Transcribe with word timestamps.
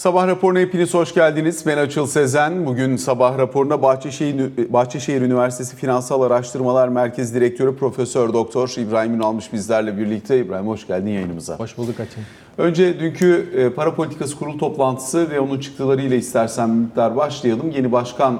Sabah 0.00 0.26
raporuna 0.26 0.58
hepiniz 0.58 0.94
hoş 0.94 1.14
geldiniz. 1.14 1.66
Ben 1.66 1.78
Açıl 1.78 2.06
Sezen. 2.06 2.66
Bugün 2.66 2.96
sabah 2.96 3.38
raporunda 3.38 3.82
Bahçeşehir, 3.82 4.72
Bahçeşehir 4.72 5.22
Üniversitesi 5.22 5.76
Finansal 5.76 6.22
Araştırmalar 6.22 6.88
Merkezi 6.88 7.34
Direktörü 7.34 7.76
Profesör 7.76 8.32
Doktor 8.32 8.74
İbrahim 8.78 9.14
Ünalmış 9.14 9.52
bizlerle 9.52 9.98
birlikte. 9.98 10.38
İbrahim 10.38 10.66
hoş 10.66 10.86
geldin 10.86 11.10
yayınımıza. 11.10 11.56
Hoş 11.56 11.78
bulduk 11.78 12.00
Açıl. 12.00 12.20
Önce 12.58 13.00
dünkü 13.00 13.50
e, 13.56 13.70
para 13.70 13.94
politikası 13.94 14.38
kurulu 14.38 14.58
toplantısı 14.58 15.30
ve 15.30 15.40
onun 15.40 15.60
çıktılarıyla 15.60 16.16
istersen 16.16 16.70
miktar 16.70 17.16
başlayalım. 17.16 17.70
Yeni 17.70 17.92
başkanın 17.92 18.38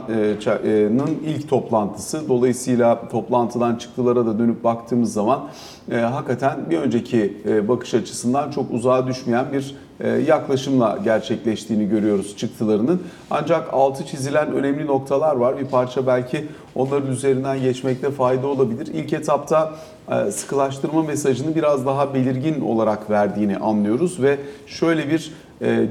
ilk 1.26 1.48
toplantısı. 1.48 2.28
Dolayısıyla 2.28 3.08
toplantıdan 3.08 3.76
çıktılara 3.76 4.26
da 4.26 4.38
dönüp 4.38 4.64
baktığımız 4.64 5.12
zaman 5.12 5.48
e, 5.92 5.96
hakikaten 5.96 6.70
bir 6.70 6.78
önceki 6.78 7.36
e, 7.48 7.68
bakış 7.68 7.94
açısından 7.94 8.50
çok 8.50 8.70
uzağa 8.70 9.06
düşmeyen 9.06 9.52
bir 9.52 9.74
yaklaşımla 10.26 10.98
gerçekleştiğini 11.04 11.88
görüyoruz 11.88 12.36
çıktılarının. 12.36 13.02
Ancak 13.30 13.74
altı 13.74 14.06
çizilen 14.06 14.52
önemli 14.52 14.86
noktalar 14.86 15.36
var. 15.36 15.58
Bir 15.58 15.64
parça 15.64 16.06
belki 16.06 16.46
onların 16.74 17.12
üzerinden 17.12 17.60
geçmekte 17.60 18.10
fayda 18.10 18.46
olabilir. 18.46 18.86
İlk 18.94 19.12
etapta 19.12 19.74
sıkılaştırma 20.30 21.02
mesajını 21.02 21.54
biraz 21.54 21.86
daha 21.86 22.14
belirgin 22.14 22.60
olarak 22.60 23.10
verdiğini 23.10 23.56
anlıyoruz 23.56 24.22
ve 24.22 24.38
şöyle 24.66 25.10
bir 25.10 25.32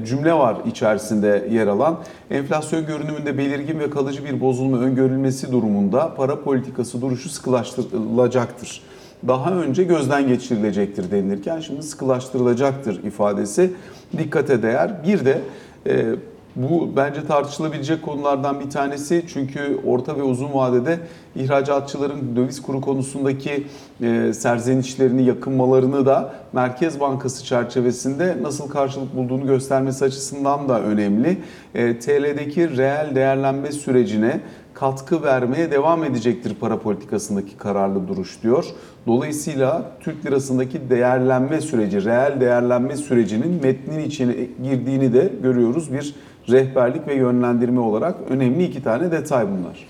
cümle 0.06 0.32
var 0.32 0.56
içerisinde 0.66 1.48
yer 1.50 1.66
alan. 1.66 1.98
Enflasyon 2.30 2.86
görünümünde 2.86 3.38
belirgin 3.38 3.78
ve 3.78 3.90
kalıcı 3.90 4.24
bir 4.24 4.40
bozulma 4.40 4.78
öngörülmesi 4.78 5.52
durumunda 5.52 6.14
para 6.14 6.42
politikası 6.42 7.00
duruşu 7.00 7.28
sıkılaştırılacaktır 7.28 8.82
daha 9.28 9.52
önce 9.52 9.84
gözden 9.84 10.28
geçirilecektir 10.28 11.10
denilirken 11.10 11.60
şimdi 11.60 11.82
sıkılaştırılacaktır 11.82 13.04
ifadesi 13.04 13.72
dikkate 14.18 14.62
değer. 14.62 15.04
Bir 15.06 15.24
de 15.24 15.40
e, 15.86 16.14
bu 16.56 16.96
bence 16.96 17.26
tartışılabilecek 17.26 18.02
konulardan 18.02 18.60
bir 18.60 18.70
tanesi 18.70 19.24
çünkü 19.32 19.80
orta 19.86 20.16
ve 20.16 20.22
uzun 20.22 20.52
vadede 20.52 20.98
ihracatçıların 21.36 22.36
döviz 22.36 22.62
kuru 22.62 22.80
konusundeki 22.80 23.66
e, 24.02 24.32
serzenişlerini, 24.32 25.24
yakınmalarını 25.24 26.06
da 26.06 26.34
Merkez 26.52 27.00
Bankası 27.00 27.44
çerçevesinde 27.44 28.36
nasıl 28.42 28.68
karşılık 28.68 29.16
bulduğunu 29.16 29.46
göstermesi 29.46 30.04
açısından 30.04 30.68
da 30.68 30.80
önemli. 30.80 31.38
E, 31.74 31.98
TL'deki 31.98 32.76
reel 32.76 33.14
değerlenme 33.14 33.72
sürecine 33.72 34.40
katkı 34.80 35.22
vermeye 35.22 35.70
devam 35.70 36.04
edecektir 36.04 36.54
para 36.60 36.78
politikasındaki 36.78 37.56
kararlı 37.56 38.08
duruş 38.08 38.42
diyor. 38.42 38.64
Dolayısıyla 39.06 39.90
Türk 40.00 40.26
lirasındaki 40.26 40.90
değerlenme 40.90 41.60
süreci, 41.60 42.04
reel 42.04 42.40
değerlenme 42.40 42.96
sürecinin 42.96 43.62
metnin 43.62 43.98
içine 43.98 44.34
girdiğini 44.62 45.12
de 45.12 45.32
görüyoruz. 45.42 45.92
Bir 45.92 46.14
rehberlik 46.50 47.08
ve 47.08 47.14
yönlendirme 47.14 47.80
olarak 47.80 48.14
önemli 48.30 48.64
iki 48.64 48.82
tane 48.82 49.10
detay 49.10 49.46
bunlar. 49.48 49.86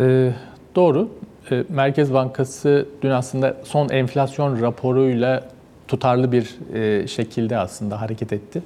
Ee, 0.00 0.32
doğru. 0.76 1.08
Ee, 1.50 1.64
Merkez 1.68 2.12
Bankası 2.12 2.88
dün 3.02 3.10
aslında 3.10 3.56
son 3.64 3.88
enflasyon 3.88 4.62
raporuyla 4.62 5.44
tutarlı 5.88 6.32
bir 6.32 6.56
e, 6.74 7.06
şekilde 7.06 7.58
aslında 7.58 8.00
hareket 8.00 8.32
etti 8.32 8.62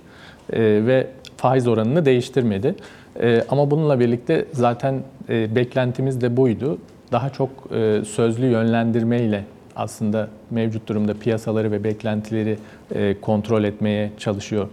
e, 0.52 0.60
ve 0.62 1.06
faiz 1.36 1.68
oranını 1.68 2.04
değiştirmedi. 2.04 2.74
E, 3.22 3.44
ama 3.48 3.70
bununla 3.70 4.00
birlikte 4.00 4.44
zaten 4.52 5.02
e, 5.28 5.54
beklentimiz 5.54 6.20
de 6.20 6.36
buydu. 6.36 6.78
Daha 7.12 7.30
çok 7.30 7.50
e, 7.74 8.04
sözlü 8.04 8.46
yönlendirme 8.46 9.22
ile 9.22 9.44
aslında 9.76 10.28
mevcut 10.50 10.88
durumda 10.88 11.14
piyasaları 11.14 11.72
ve 11.72 11.84
beklentileri 11.84 12.58
e, 12.94 13.20
kontrol 13.20 13.64
etmeye 13.64 14.10
çalışıyor. 14.18 14.68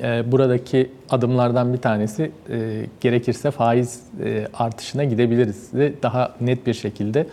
E, 0.00 0.32
buradaki 0.32 0.90
adımlardan 1.10 1.72
bir 1.72 1.78
tanesi 1.78 2.30
gerekirse 3.00 3.50
faiz 3.50 4.02
artışına 4.54 5.04
gidebiliriz 5.04 5.70
daha 6.02 6.34
net 6.40 6.66
bir 6.66 6.74
şekilde 6.74 7.26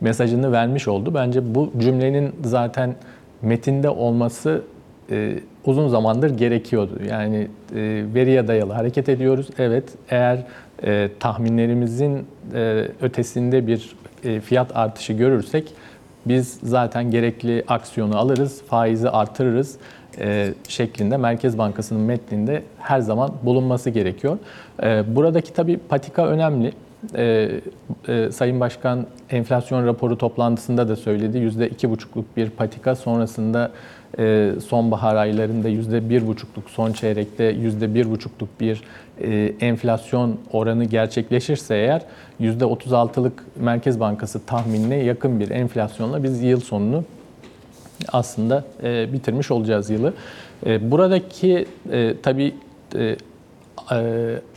mesajını 0.00 0.52
vermiş 0.52 0.88
oldu. 0.88 1.14
Bence 1.14 1.54
bu 1.54 1.72
cümlenin 1.78 2.34
zaten 2.44 2.94
metinde 3.42 3.90
olması 3.90 4.62
e, 5.10 5.38
uzun 5.64 5.88
zamandır 5.88 6.30
gerekiyordu. 6.30 6.98
Yani 7.08 7.48
e, 7.74 8.04
veriye 8.14 8.48
dayalı 8.48 8.72
hareket 8.72 9.08
ediyoruz. 9.08 9.48
Evet, 9.58 9.84
eğer 10.10 10.38
e, 10.84 11.10
tahminlerimizin 11.20 12.26
e, 12.54 12.86
ötesinde 13.02 13.66
bir 13.66 13.96
e, 14.24 14.40
fiyat 14.40 14.76
artışı 14.76 15.12
görürsek 15.12 15.74
biz 16.26 16.58
zaten 16.62 17.10
gerekli 17.10 17.64
aksiyonu 17.68 18.18
alırız, 18.18 18.62
faizi 18.62 19.10
artırırız 19.10 19.78
e, 20.18 20.54
şeklinde 20.68 21.16
Merkez 21.16 21.58
Bankası'nın 21.58 22.00
metninde 22.00 22.62
her 22.78 23.00
zaman 23.00 23.32
bulunması 23.42 23.90
gerekiyor. 23.90 24.38
E, 24.82 25.16
buradaki 25.16 25.52
tabii 25.52 25.78
patika 25.88 26.26
önemli. 26.26 26.72
E, 27.14 27.50
e, 28.08 28.30
Sayın 28.32 28.60
Başkan 28.60 29.06
enflasyon 29.30 29.86
raporu 29.86 30.18
toplantısında 30.18 30.88
da 30.88 30.96
söyledi. 30.96 31.38
%2,5'luk 31.38 32.24
bir 32.36 32.50
patika 32.50 32.96
sonrasında 32.96 33.70
sonbahar 34.68 35.16
aylarında 35.16 35.68
%1,5'luk, 35.68 36.68
son 36.68 36.92
çeyrekte 36.92 37.52
%1,5'luk 37.52 38.48
bir 38.60 38.82
e, 39.20 39.54
enflasyon 39.60 40.38
oranı 40.52 40.84
gerçekleşirse 40.84 41.74
eğer 41.74 42.02
%36'lık 42.40 43.44
Merkez 43.56 44.00
Bankası 44.00 44.46
tahminine 44.46 44.96
yakın 44.96 45.40
bir 45.40 45.50
enflasyonla 45.50 46.22
biz 46.22 46.42
yıl 46.42 46.60
sonunu 46.60 47.04
aslında 48.12 48.64
e, 48.82 49.12
bitirmiş 49.12 49.50
olacağız 49.50 49.90
yılı. 49.90 50.14
E, 50.66 50.90
buradaki 50.90 51.66
tabii 52.22 52.54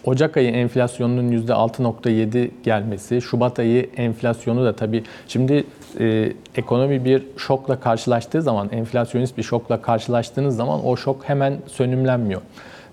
Ocak 0.05 0.37
ayı 0.37 0.49
enflasyonunun 0.49 1.31
%6.7 1.31 2.49
gelmesi, 2.63 3.21
Şubat 3.21 3.59
ayı 3.59 3.89
enflasyonu 3.97 4.65
da 4.65 4.75
tabii 4.75 5.03
şimdi 5.27 5.63
e, 5.99 6.33
ekonomi 6.55 7.05
bir 7.05 7.23
şokla 7.37 7.79
karşılaştığı 7.79 8.41
zaman, 8.41 8.69
enflasyonist 8.71 9.37
bir 9.37 9.43
şokla 9.43 9.81
karşılaştığınız 9.81 10.55
zaman 10.55 10.85
o 10.85 10.97
şok 10.97 11.23
hemen 11.29 11.57
sönümlenmiyor. 11.67 12.41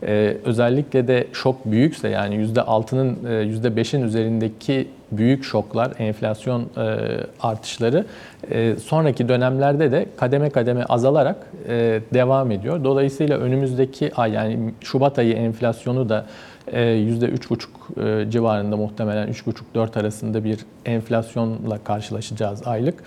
Ee, 0.06 0.36
özellikle 0.44 1.08
de 1.08 1.26
şok 1.32 1.64
büyükse 1.64 2.08
yani 2.08 2.34
%6'nın 2.34 3.18
%5'in 3.24 4.02
e, 4.02 4.04
üzerindeki 4.04 4.88
büyük 5.12 5.44
şoklar, 5.44 5.92
enflasyon 5.98 6.62
e, 6.62 6.96
artışları 7.40 8.06
e, 8.50 8.74
sonraki 8.76 9.28
dönemlerde 9.28 9.92
de 9.92 10.06
kademe 10.16 10.50
kademe 10.50 10.84
azalarak 10.84 11.36
e, 11.68 12.00
devam 12.14 12.50
ediyor. 12.50 12.84
Dolayısıyla 12.84 13.38
önümüzdeki 13.38 14.14
ay 14.16 14.32
yani 14.32 14.58
Şubat 14.80 15.18
ayı 15.18 15.32
enflasyonu 15.34 16.08
da 16.08 16.26
%3,5 16.72 18.26
e, 18.26 18.30
civarında 18.30 18.76
muhtemelen 18.76 19.28
3,5-4 19.28 20.00
arasında 20.00 20.44
bir 20.44 20.58
enflasyonla 20.84 21.78
karşılaşacağız 21.84 22.66
aylık. 22.66 23.04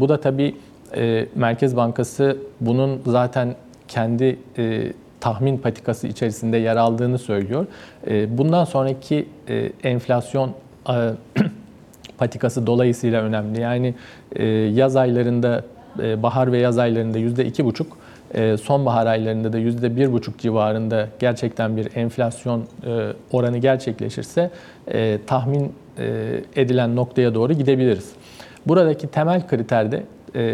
Bu 0.00 0.08
da 0.08 0.20
tabii 0.20 0.54
Merkez 1.34 1.76
Bankası 1.76 2.38
bunun 2.60 3.00
zaten 3.06 3.54
kendi 3.88 4.38
tahmin 5.20 5.58
patikası 5.58 6.06
içerisinde 6.06 6.56
yer 6.56 6.76
aldığını 6.76 7.18
söylüyor. 7.18 7.66
Bundan 8.28 8.64
sonraki 8.64 9.28
enflasyon 9.82 10.52
patikası 12.18 12.66
dolayısıyla 12.66 13.22
önemli. 13.22 13.60
Yani 13.60 13.94
yaz 14.78 14.96
aylarında, 14.96 15.64
bahar 15.98 16.52
ve 16.52 16.58
yaz 16.58 16.78
aylarında 16.78 17.18
%2,5 17.18 17.82
ee, 17.82 17.86
sonbahar 18.62 19.06
aylarında 19.06 19.52
da 19.52 19.58
%1,5 19.58 20.38
civarında 20.38 21.08
gerçekten 21.18 21.76
bir 21.76 21.96
enflasyon 21.96 22.60
e, 22.86 23.12
oranı 23.32 23.58
gerçekleşirse 23.58 24.50
e, 24.88 25.18
tahmin 25.26 25.72
e, 25.98 26.40
edilen 26.56 26.96
noktaya 26.96 27.34
doğru 27.34 27.52
gidebiliriz. 27.52 28.12
Buradaki 28.66 29.06
temel 29.06 29.48
kriter 29.48 29.92
de 29.92 30.02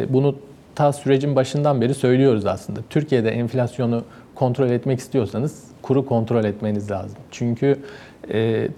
bunu 0.08 0.36
ta 0.74 0.92
sürecin 0.92 1.36
başından 1.36 1.80
beri 1.80 1.94
söylüyoruz 1.94 2.46
aslında. 2.46 2.80
Türkiye'de 2.90 3.30
enflasyonu 3.30 4.04
kontrol 4.34 4.70
etmek 4.70 4.98
istiyorsanız 4.98 5.64
kuru 5.82 6.06
kontrol 6.06 6.44
etmeniz 6.44 6.90
lazım. 6.90 7.18
Çünkü 7.30 7.78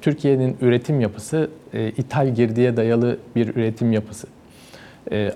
Türkiye'nin 0.02 0.56
üretim 0.60 1.00
yapısı 1.00 1.50
ithal 1.96 2.34
girdiye 2.34 2.76
dayalı 2.76 3.18
bir 3.36 3.56
üretim 3.56 3.92
yapısı. 3.92 4.26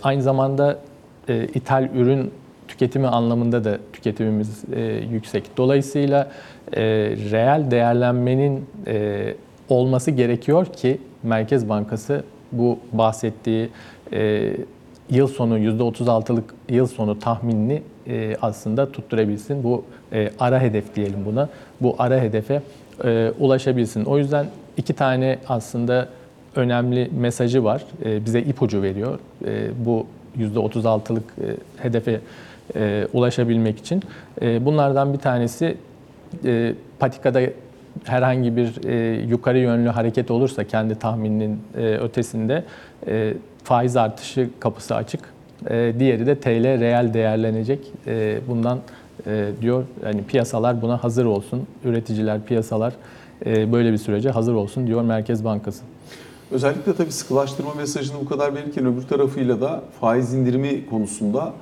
Aynı 0.03 0.23
zamanda 0.23 0.79
ithal 1.55 1.89
ürün 1.95 2.33
tüketimi 2.69 3.07
anlamında 3.07 3.65
da 3.65 3.79
tüketimimiz 3.93 4.65
e, 4.73 4.81
yüksek. 5.13 5.57
Dolayısıyla 5.57 6.31
e, 6.73 6.83
reel 7.31 7.71
değerlenmenin 7.71 8.67
e, 8.87 9.35
olması 9.69 10.11
gerekiyor 10.11 10.67
ki 10.67 11.01
Merkez 11.23 11.69
Bankası 11.69 12.25
bu 12.53 12.79
bahsettiği 12.93 13.69
e, 14.13 14.53
yıl 15.11 15.29
sonu 15.29 15.59
%36'lık 15.59 16.55
yıl 16.69 16.87
sonu 16.87 17.19
tahminini 17.19 17.83
e, 18.07 18.37
aslında 18.43 18.93
tutturabilsin. 18.93 19.65
Bu 19.65 19.85
e, 20.13 20.31
ara 20.41 20.61
hedef 20.61 20.97
diyelim 20.97 21.25
buna. 21.27 21.49
Bu 21.81 21.97
ara 21.99 22.21
hedefe 22.21 22.63
e, 23.05 23.33
ulaşabilsin. 23.39 24.05
O 24.05 24.19
yüzden 24.19 24.47
iki 24.77 24.93
tane 24.93 25.39
aslında 25.49 26.09
önemli 26.57 27.11
mesajı 27.13 27.65
var. 27.65 27.85
E, 28.05 28.25
bize 28.25 28.41
ipucu 28.41 28.83
veriyor. 28.83 29.19
E, 29.47 29.85
bu 29.85 30.07
%36'lık 30.39 31.25
e, 31.39 31.47
hedefe 31.83 32.21
e, 32.77 33.07
ulaşabilmek 33.13 33.79
için. 33.79 34.03
E, 34.43 34.65
bunlardan 34.65 35.13
bir 35.13 35.19
tanesi 35.19 35.77
e, 36.45 36.75
patikada 36.99 37.41
herhangi 38.05 38.57
bir 38.57 38.85
e, 38.89 39.23
yukarı 39.23 39.59
yönlü 39.59 39.89
hareket 39.89 40.31
olursa 40.31 40.65
kendi 40.65 40.95
tahmininin 40.95 41.61
e, 41.77 41.97
ötesinde 41.97 42.65
e, 43.07 43.35
faiz 43.65 43.97
artışı 43.97 44.51
kapısı 44.61 44.95
açık. 44.95 45.21
E, 45.71 45.95
diğeri 45.99 46.27
de 46.27 46.35
TL 46.41 46.65
reel 46.65 47.15
değerlenecek. 47.15 47.93
E, 48.07 48.39
bundan 48.49 48.79
e, 49.27 49.49
diyor 49.61 49.85
yani 50.05 50.25
piyasalar 50.25 50.83
buna 50.83 51.05
hazır 51.05 51.25
olsun. 51.25 51.67
Üreticiler, 51.85 52.45
piyasalar 52.45 52.93
e, 53.47 53.73
böyle 53.73 53.93
bir 53.93 53.99
sürece 53.99 54.31
hazır 54.31 54.55
olsun 54.55 54.87
diyor 54.87 55.03
Merkez 55.03 55.45
Bankası. 55.45 55.85
Özellikle 56.51 56.95
tabii 56.95 57.13
sıkılaştırma 57.13 57.75
mesajını 57.75 58.21
bu 58.21 58.29
kadar 58.29 58.55
verirken 58.55 58.87
öbür 58.87 59.03
tarafıyla 59.03 59.61
da 59.61 59.83
faiz 60.01 60.35
indirimi 60.35 60.87
konusunda 60.87 61.53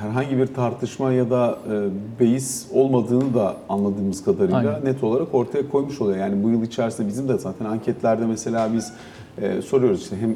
herhangi 0.00 0.38
bir 0.38 0.46
tartışma 0.46 1.12
ya 1.12 1.30
da 1.30 1.58
e, 1.72 1.88
beis 2.20 2.66
olmadığını 2.72 3.34
da 3.34 3.56
anladığımız 3.68 4.24
kadarıyla 4.24 4.58
Aynen. 4.58 4.84
net 4.84 5.04
olarak 5.04 5.34
ortaya 5.34 5.68
koymuş 5.68 6.00
oluyor. 6.00 6.18
Yani 6.18 6.44
bu 6.44 6.50
yıl 6.50 6.62
içerisinde 6.62 7.08
bizim 7.08 7.28
de 7.28 7.38
zaten 7.38 7.64
anketlerde 7.64 8.26
mesela 8.26 8.72
biz 8.72 8.92
e, 9.42 9.62
soruyoruz 9.62 10.02
işte 10.02 10.16
hem 10.20 10.30
e, 10.30 10.34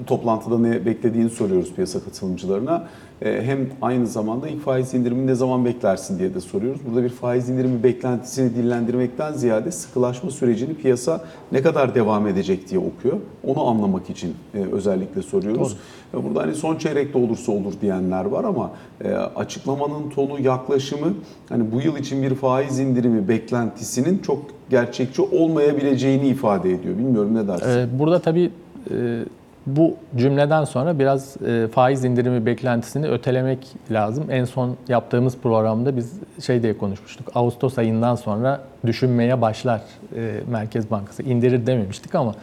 bu 0.00 0.06
toplantıda 0.06 0.58
ne 0.58 0.86
beklediğini 0.86 1.30
soruyoruz 1.30 1.74
piyasa 1.74 2.00
katılımcılarına. 2.00 2.88
E, 3.22 3.42
hem 3.42 3.58
aynı 3.82 4.06
zamanda 4.06 4.48
ilk 4.48 4.62
faiz 4.64 4.94
indirimi 4.94 5.26
ne 5.26 5.34
zaman 5.34 5.64
beklersin 5.64 6.18
diye 6.18 6.34
de 6.34 6.40
soruyoruz. 6.40 6.80
Burada 6.86 7.04
bir 7.04 7.08
faiz 7.08 7.48
indirimi 7.48 7.82
beklentisini 7.82 8.54
dillendirmekten 8.54 9.32
ziyade 9.32 9.70
sıkılaşma 9.70 10.30
sürecini 10.30 10.74
piyasa 10.74 11.24
ne 11.52 11.62
kadar 11.62 11.94
devam 11.94 12.26
edecek 12.26 12.70
diye 12.70 12.80
okuyor. 12.80 13.16
Onu 13.44 13.66
anlamak 13.66 14.10
için 14.10 14.34
e, 14.54 14.58
özellikle 14.72 15.22
soruyoruz. 15.22 15.76
E, 16.14 16.24
Burada 16.24 16.42
hani 16.42 16.54
son 16.54 16.76
çeyrekte 16.76 17.18
olursa 17.18 17.52
olur 17.52 17.72
diyenler 17.80 18.24
var 18.24 18.44
ama 18.44 18.70
e, 19.04 19.12
açıklamanın 19.14 20.10
tonu, 20.10 20.40
yaklaşımı 20.40 21.14
hani 21.48 21.72
bu 21.72 21.80
yıl 21.80 21.96
için 21.96 22.22
bir 22.22 22.34
faiz 22.34 22.78
indirimi 22.78 23.28
beklentisinin 23.28 24.18
çok 24.18 24.55
gerçekçi 24.70 25.22
olmayabileceğini 25.22 26.28
ifade 26.28 26.70
ediyor. 26.70 26.98
Bilmiyorum 26.98 27.34
ne 27.34 27.48
dersin? 27.48 27.68
Ee, 27.68 27.98
Burada 27.98 28.18
tabii 28.18 28.50
e, 28.90 29.24
bu 29.66 29.94
cümleden 30.16 30.64
sonra 30.64 30.98
biraz 30.98 31.36
e, 31.42 31.68
faiz 31.68 32.04
indirimi 32.04 32.46
beklentisini 32.46 33.08
ötelemek 33.08 33.58
lazım. 33.90 34.24
En 34.30 34.44
son 34.44 34.76
yaptığımız 34.88 35.36
programda 35.38 35.96
biz 35.96 36.12
şey 36.46 36.62
diye 36.62 36.78
konuşmuştuk. 36.78 37.28
Ağustos 37.34 37.78
ayından 37.78 38.14
sonra 38.14 38.60
düşünmeye 38.86 39.40
başlar 39.40 39.80
e, 40.16 40.40
Merkez 40.50 40.90
Bankası. 40.90 41.22
İndirir 41.22 41.66
dememiştik 41.66 42.14
ama 42.14 42.34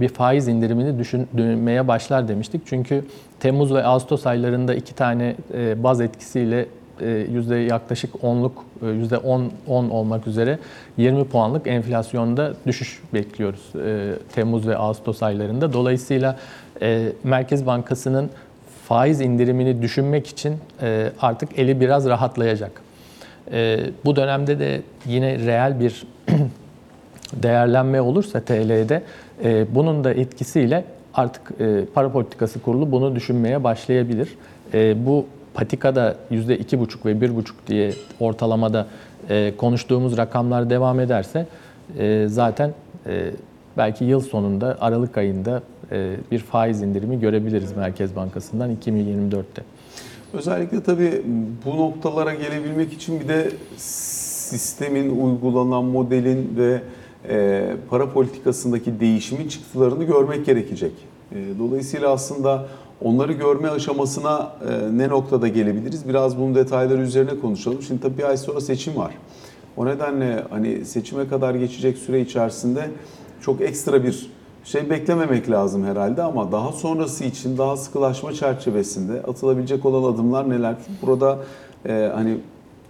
bir 0.00 0.08
faiz 0.08 0.48
indirimini 0.48 0.98
düşünmeye 0.98 1.88
başlar 1.88 2.28
demiştik. 2.28 2.62
Çünkü 2.66 3.04
Temmuz 3.40 3.74
ve 3.74 3.84
Ağustos 3.84 4.26
aylarında 4.26 4.74
iki 4.74 4.94
tane 4.94 5.36
baz 5.76 6.00
etkisiyle 6.00 6.66
yüzde 7.32 7.56
yaklaşık 7.56 8.14
10'luk 8.14 8.52
e, 8.82 8.86
yüzde 8.86 9.18
10 9.18 9.52
10 9.68 9.88
olmak 9.90 10.26
üzere 10.26 10.58
20 10.96 11.24
puanlık 11.24 11.66
enflasyonda 11.66 12.54
düşüş 12.66 13.00
bekliyoruz 13.14 13.60
e, 13.86 14.12
Temmuz 14.34 14.68
ve 14.68 14.76
Ağustos 14.76 15.22
aylarında. 15.22 15.72
Dolayısıyla 15.72 16.36
e, 16.82 17.12
Merkez 17.24 17.66
Bankası'nın 17.66 18.30
faiz 18.88 19.20
indirimini 19.20 19.82
düşünmek 19.82 20.26
için 20.26 20.56
e, 20.82 21.10
artık 21.20 21.58
eli 21.58 21.80
biraz 21.80 22.06
rahatlayacak. 22.08 22.72
E, 23.52 23.80
Bu 24.04 24.16
dönemde 24.16 24.58
de 24.58 24.82
yine 25.06 25.38
reel 25.38 25.80
bir 25.80 26.06
değerlenme 27.42 28.00
olursa 28.00 28.40
TL'de 28.40 29.02
e, 29.44 29.74
bunun 29.74 30.04
da 30.04 30.14
etkisiyle 30.14 30.84
artık 31.14 31.42
e, 31.60 31.84
para 31.94 32.12
politikası 32.12 32.62
kurulu 32.62 32.92
bunu 32.92 33.16
düşünmeye 33.16 33.64
başlayabilir. 33.64 34.28
E, 34.74 35.06
bu 35.06 35.26
patikada 35.54 36.16
%2,5 36.30 37.04
ve 37.04 37.26
1,5 37.26 37.44
diye 37.66 37.92
ortalamada 38.20 38.86
e, 39.28 39.56
konuştuğumuz 39.56 40.16
rakamlar 40.16 40.70
devam 40.70 41.00
ederse 41.00 41.46
e, 41.98 42.26
zaten 42.28 42.74
e, 43.06 43.30
belki 43.76 44.04
yıl 44.04 44.20
sonunda 44.20 44.76
Aralık 44.80 45.18
ayında 45.18 45.62
e, 45.92 46.16
bir 46.30 46.38
faiz 46.38 46.82
indirimi 46.82 47.20
görebiliriz 47.20 47.76
Merkez 47.76 48.16
Bankası'ndan 48.16 48.76
2024'te. 48.76 49.62
Özellikle 50.32 50.82
tabii 50.82 51.22
bu 51.64 51.76
noktalara 51.76 52.34
gelebilmek 52.34 52.92
için 52.92 53.20
bir 53.20 53.28
de 53.28 53.50
sistemin, 53.76 55.24
uygulanan 55.24 55.84
modelin 55.84 56.56
ve 56.56 56.80
e, 57.28 57.76
para 57.90 58.12
politikasındaki 58.12 59.00
değişimin 59.00 59.48
çıktılarını 59.48 60.04
görmek 60.04 60.46
gerekecek. 60.46 60.92
E, 61.32 61.36
dolayısıyla 61.58 62.10
aslında 62.10 62.66
onları 63.02 63.32
görme 63.32 63.68
aşamasına 63.68 64.52
e, 64.68 64.98
ne 64.98 65.08
noktada 65.08 65.48
gelebiliriz? 65.48 66.08
Biraz 66.08 66.38
bunun 66.38 66.54
detayları 66.54 67.00
üzerine 67.00 67.40
konuşalım. 67.40 67.82
Şimdi 67.82 68.00
tabii 68.00 68.18
bir 68.18 68.22
ay 68.22 68.36
sonra 68.36 68.60
seçim 68.60 68.96
var. 68.96 69.14
O 69.76 69.86
nedenle 69.86 70.44
hani 70.50 70.84
seçime 70.84 71.28
kadar 71.28 71.54
geçecek 71.54 71.98
süre 71.98 72.20
içerisinde 72.20 72.90
çok 73.40 73.60
ekstra 73.60 74.04
bir 74.04 74.30
şey 74.64 74.90
beklememek 74.90 75.50
lazım 75.50 75.84
herhalde 75.84 76.22
ama 76.22 76.52
daha 76.52 76.72
sonrası 76.72 77.24
için 77.24 77.58
daha 77.58 77.76
sıkılaşma 77.76 78.32
çerçevesinde 78.32 79.22
atılabilecek 79.22 79.84
olan 79.84 80.12
adımlar 80.12 80.50
neler? 80.50 80.74
Burada 81.02 81.38
e, 81.86 82.10
hani 82.14 82.38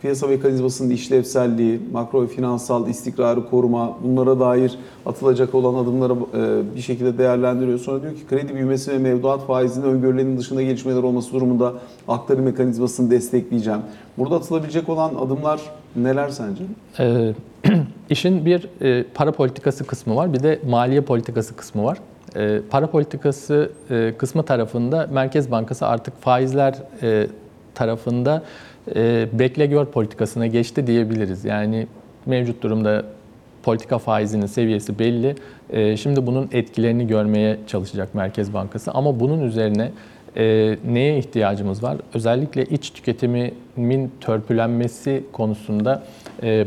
piyasa 0.05 0.27
mekanizmasının 0.27 0.91
işlevselliği, 0.91 1.81
makro 1.93 2.23
ve 2.23 2.27
finansal 2.27 2.89
istikrarı 2.89 3.51
koruma, 3.51 3.97
bunlara 4.03 4.41
dair 4.41 4.79
atılacak 5.07 5.55
olan 5.55 5.75
adımları 5.75 6.13
e, 6.13 6.77
bir 6.77 6.81
şekilde 6.81 7.19
değerlendiriyor. 7.19 7.79
Sonra 7.79 8.03
diyor 8.03 8.15
ki 8.15 8.27
kredi 8.31 8.55
büyümesi 8.55 8.93
ve 8.93 8.99
mevduat 8.99 9.47
faizinin 9.47 9.87
öngörülerinin 9.87 10.39
dışında 10.39 10.63
gelişmeler 10.63 11.03
olması 11.03 11.33
durumunda 11.33 11.73
aktarım 12.09 12.45
mekanizmasını 12.45 13.11
destekleyeceğim. 13.11 13.81
Burada 14.19 14.37
atılabilecek 14.37 14.89
olan 14.89 15.15
adımlar 15.15 15.61
neler 15.97 16.29
sence? 16.29 16.65
Ee, 16.99 17.35
işin 18.11 18.47
bir 18.47 18.69
e, 18.81 19.05
para 19.15 19.33
politikası 19.33 19.85
kısmı 19.85 20.17
var, 20.17 20.33
bir 20.33 20.43
de 20.43 20.61
maliye 20.71 21.01
politikası 21.01 21.57
kısmı 21.57 21.85
var. 21.85 21.99
E, 22.37 22.61
para 22.71 22.87
politikası 22.87 23.73
kısmı 24.19 24.43
tarafında 24.43 25.09
Merkez 25.13 25.51
Bankası 25.51 25.87
artık 25.87 26.23
faizler 26.23 26.83
e, 27.03 27.27
tarafında 27.75 28.43
e, 28.97 29.29
bekle 29.33 29.67
gör 29.67 29.87
politikasına 29.87 30.47
geçti 30.47 30.87
diyebiliriz. 30.87 31.45
Yani 31.45 31.87
mevcut 32.27 32.63
durumda 32.63 33.05
politika 33.63 33.99
faizinin 33.99 34.47
seviyesi 34.47 34.99
belli. 34.99 35.35
E, 35.71 35.97
şimdi 35.97 36.27
bunun 36.27 36.49
etkilerini 36.53 37.07
görmeye 37.07 37.59
çalışacak 37.67 38.15
Merkez 38.15 38.55
Bankası. 38.55 38.91
Ama 38.91 39.21
bunun 39.21 39.43
üzerine 39.43 39.91
e, 40.37 40.77
neye 40.87 41.19
ihtiyacımız 41.19 41.83
var? 41.83 41.97
Özellikle 42.15 42.65
iç 42.65 42.91
tüketimin 42.91 44.13
törpülenmesi 44.21 45.25
konusunda 45.33 46.03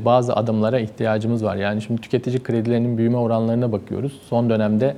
bazı 0.05 0.35
adımlara 0.35 0.79
ihtiyacımız 0.79 1.43
var. 1.43 1.55
Yani 1.55 1.81
şimdi 1.81 2.01
tüketici 2.01 2.43
kredilerinin 2.43 2.97
büyüme 2.97 3.17
oranlarına 3.17 3.71
bakıyoruz. 3.71 4.21
Son 4.29 4.49
dönemde 4.49 4.95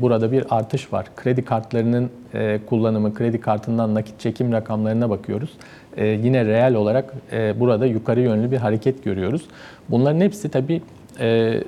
burada 0.00 0.32
bir 0.32 0.44
artış 0.50 0.92
var. 0.92 1.06
Kredi 1.16 1.44
kartlarının 1.44 2.10
e, 2.34 2.60
kullanımı, 2.66 3.14
kredi 3.14 3.40
kartından 3.40 3.94
nakit 3.94 4.20
çekim 4.20 4.52
rakamlarına 4.52 5.10
bakıyoruz. 5.10 5.50
E, 5.96 6.06
yine 6.06 6.44
reel 6.44 6.74
olarak 6.74 7.14
e, 7.32 7.60
burada 7.60 7.86
yukarı 7.86 8.20
yönlü 8.20 8.50
bir 8.50 8.56
hareket 8.56 9.04
görüyoruz. 9.04 9.42
Bunların 9.88 10.20
hepsi 10.20 10.48
tabii 10.48 10.82
e, 11.20 11.60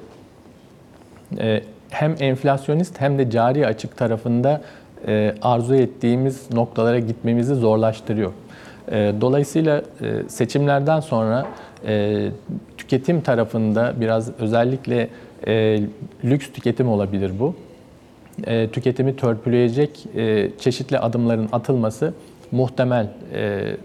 e, 1.39 1.63
hem 1.91 2.15
enflasyonist 2.21 3.01
hem 3.01 3.19
de 3.19 3.31
cari 3.31 3.67
açık 3.67 3.97
tarafında 3.97 4.61
e, 5.07 5.35
arzu 5.43 5.75
ettiğimiz 5.75 6.53
noktalara 6.53 6.99
gitmemizi 6.99 7.55
zorlaştırıyor. 7.55 8.33
E, 8.93 9.13
Dolayısıyla 9.21 9.83
e, 10.03 10.29
seçimlerden 10.29 11.01
sonra 11.01 11.47
e, 11.87 12.29
tüketim 12.79 13.21
tarafında 13.21 13.95
biraz 14.01 14.41
özellikle 14.41 15.09
e, 15.47 15.81
lüks 16.25 16.53
tüketim 16.53 16.89
olabilir 16.89 17.33
bu. 17.41 17.55
E, 18.47 18.69
Tüketimi 18.69 19.17
törpüleyecek 19.17 20.07
e, 20.17 20.51
çeşitli 20.59 20.99
adımların 20.99 21.49
atılması 21.53 22.15
muhtemel 22.53 23.09
e, 23.35 23.77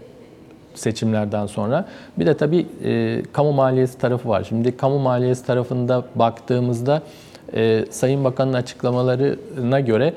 seçimlerden 0.74 1.46
sonra. 1.46 1.88
Bir 2.18 2.26
de 2.26 2.36
tabii 2.36 2.66
e, 2.84 3.22
kamu 3.32 3.52
maliyesi 3.52 3.98
tarafı 3.98 4.28
var. 4.28 4.46
Şimdi 4.48 4.76
kamu 4.76 4.98
maliyesi 4.98 5.46
tarafında 5.46 6.04
baktığımızda 6.14 7.02
e, 7.54 7.84
Sayın 7.90 8.24
Bakan'ın 8.24 8.52
açıklamalarına 8.52 9.80
göre 9.80 10.14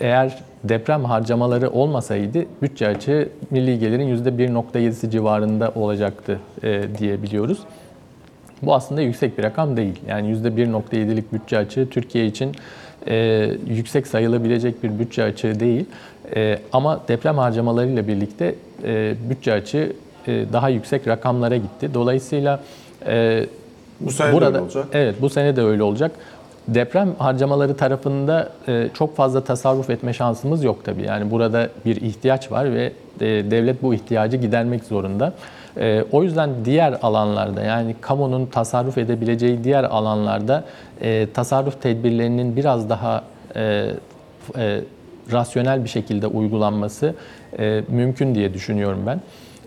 eğer 0.00 0.38
deprem 0.64 1.04
harcamaları 1.04 1.70
olmasaydı 1.70 2.44
bütçe 2.62 2.88
açığı 2.88 3.28
milli 3.50 3.78
gelirin 3.78 4.16
%1.7'si 4.16 5.10
civarında 5.10 5.72
olacaktı 5.74 6.40
e, 6.62 6.82
diye 6.98 7.22
biliyoruz. 7.22 7.58
Bu 8.62 8.74
aslında 8.74 9.00
yüksek 9.00 9.38
bir 9.38 9.42
rakam 9.42 9.76
değil. 9.76 10.00
Yani 10.08 10.36
%1.7'lik 10.36 11.32
bütçe 11.32 11.58
açığı 11.58 11.88
Türkiye 11.90 12.26
için 12.26 12.54
e, 13.08 13.50
yüksek 13.68 14.06
sayılabilecek 14.06 14.82
bir 14.82 14.98
bütçe 14.98 15.22
açığı 15.24 15.60
değil. 15.60 15.84
E, 16.36 16.58
ama 16.72 17.00
deprem 17.08 17.38
harcamalarıyla 17.38 18.08
birlikte 18.08 18.54
e, 18.84 19.14
bütçe 19.30 19.52
açığı 19.52 19.92
e, 20.26 20.44
daha 20.52 20.68
yüksek 20.68 21.08
rakamlara 21.08 21.56
gitti. 21.56 21.90
Dolayısıyla 21.94 22.60
e, 23.06 23.46
Bu 24.00 24.10
sene 24.10 24.28
de 24.28 24.32
burada 24.32 24.46
öyle 24.48 24.60
olacak. 24.60 24.86
evet 24.92 25.14
bu 25.20 25.30
sene 25.30 25.56
de 25.56 25.62
öyle 25.62 25.82
olacak. 25.82 26.12
Deprem 26.68 27.14
harcamaları 27.18 27.76
tarafında 27.76 28.52
e, 28.68 28.88
çok 28.94 29.16
fazla 29.16 29.44
tasarruf 29.44 29.90
etme 29.90 30.12
şansımız 30.12 30.64
yok 30.64 30.84
tabii. 30.84 31.02
Yani 31.02 31.30
burada 31.30 31.68
bir 31.86 31.96
ihtiyaç 31.96 32.52
var 32.52 32.74
ve 32.74 32.92
e, 33.20 33.26
devlet 33.26 33.82
bu 33.82 33.94
ihtiyacı 33.94 34.36
gidermek 34.36 34.84
zorunda. 34.84 35.32
E, 35.76 36.04
o 36.12 36.22
yüzden 36.22 36.50
diğer 36.64 36.98
alanlarda 37.02 37.62
yani 37.62 37.96
kamunun 38.00 38.46
tasarruf 38.46 38.98
edebileceği 38.98 39.64
diğer 39.64 39.84
alanlarda 39.84 40.64
e, 41.00 41.26
tasarruf 41.34 41.82
tedbirlerinin 41.82 42.56
biraz 42.56 42.88
daha 42.88 43.24
e, 43.56 43.90
e, 44.56 44.80
rasyonel 45.32 45.84
bir 45.84 45.88
şekilde 45.88 46.26
uygulanması 46.26 47.14
mümkün 47.88 48.34
diye 48.34 48.54
düşünüyorum 48.54 49.02
ben. 49.06 49.20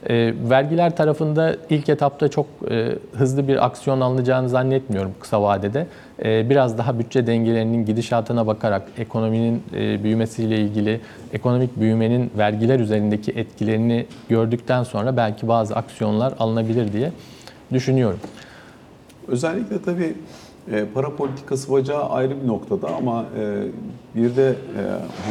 E, 0.10 0.34
vergiler 0.50 0.96
tarafında 0.96 1.56
ilk 1.70 1.90
etapta 1.90 2.28
çok 2.28 2.46
e, 2.72 2.96
hızlı 3.14 3.48
bir 3.48 3.66
aksiyon 3.66 4.02
alınacağını 4.02 4.50
zannetmiyorum 4.50 5.12
kısa 5.20 5.42
vadede. 5.42 5.88
E, 6.24 6.50
biraz 6.50 6.78
daha 6.78 7.00
bütçe 7.00 7.28
dengelerinin 7.28 7.86
gidişatına 7.86 8.48
bakarak 8.48 8.84
ekonominin 8.98 9.64
e, 9.76 10.04
büyümesiyle 10.04 10.58
ilgili 10.58 11.02
ekonomik 11.34 11.80
büyümenin 11.80 12.32
vergiler 12.38 12.80
üzerindeki 12.80 13.32
etkilerini 13.32 14.06
gördükten 14.30 14.84
sonra 14.84 15.18
belki 15.18 15.48
bazı 15.48 15.76
aksiyonlar 15.76 16.34
alınabilir 16.40 16.94
diye 16.94 17.12
düşünüyorum. 17.74 18.20
Özellikle 19.28 19.82
tabii 19.82 20.16
e, 20.72 20.86
para 20.94 21.16
politikası 21.16 21.72
bacağı 21.72 22.10
ayrı 22.10 22.42
bir 22.44 22.48
noktada 22.48 22.88
ama 22.88 23.26
e, 23.40 23.64
bir 24.16 24.36
de 24.36 24.50
e, 24.50 24.82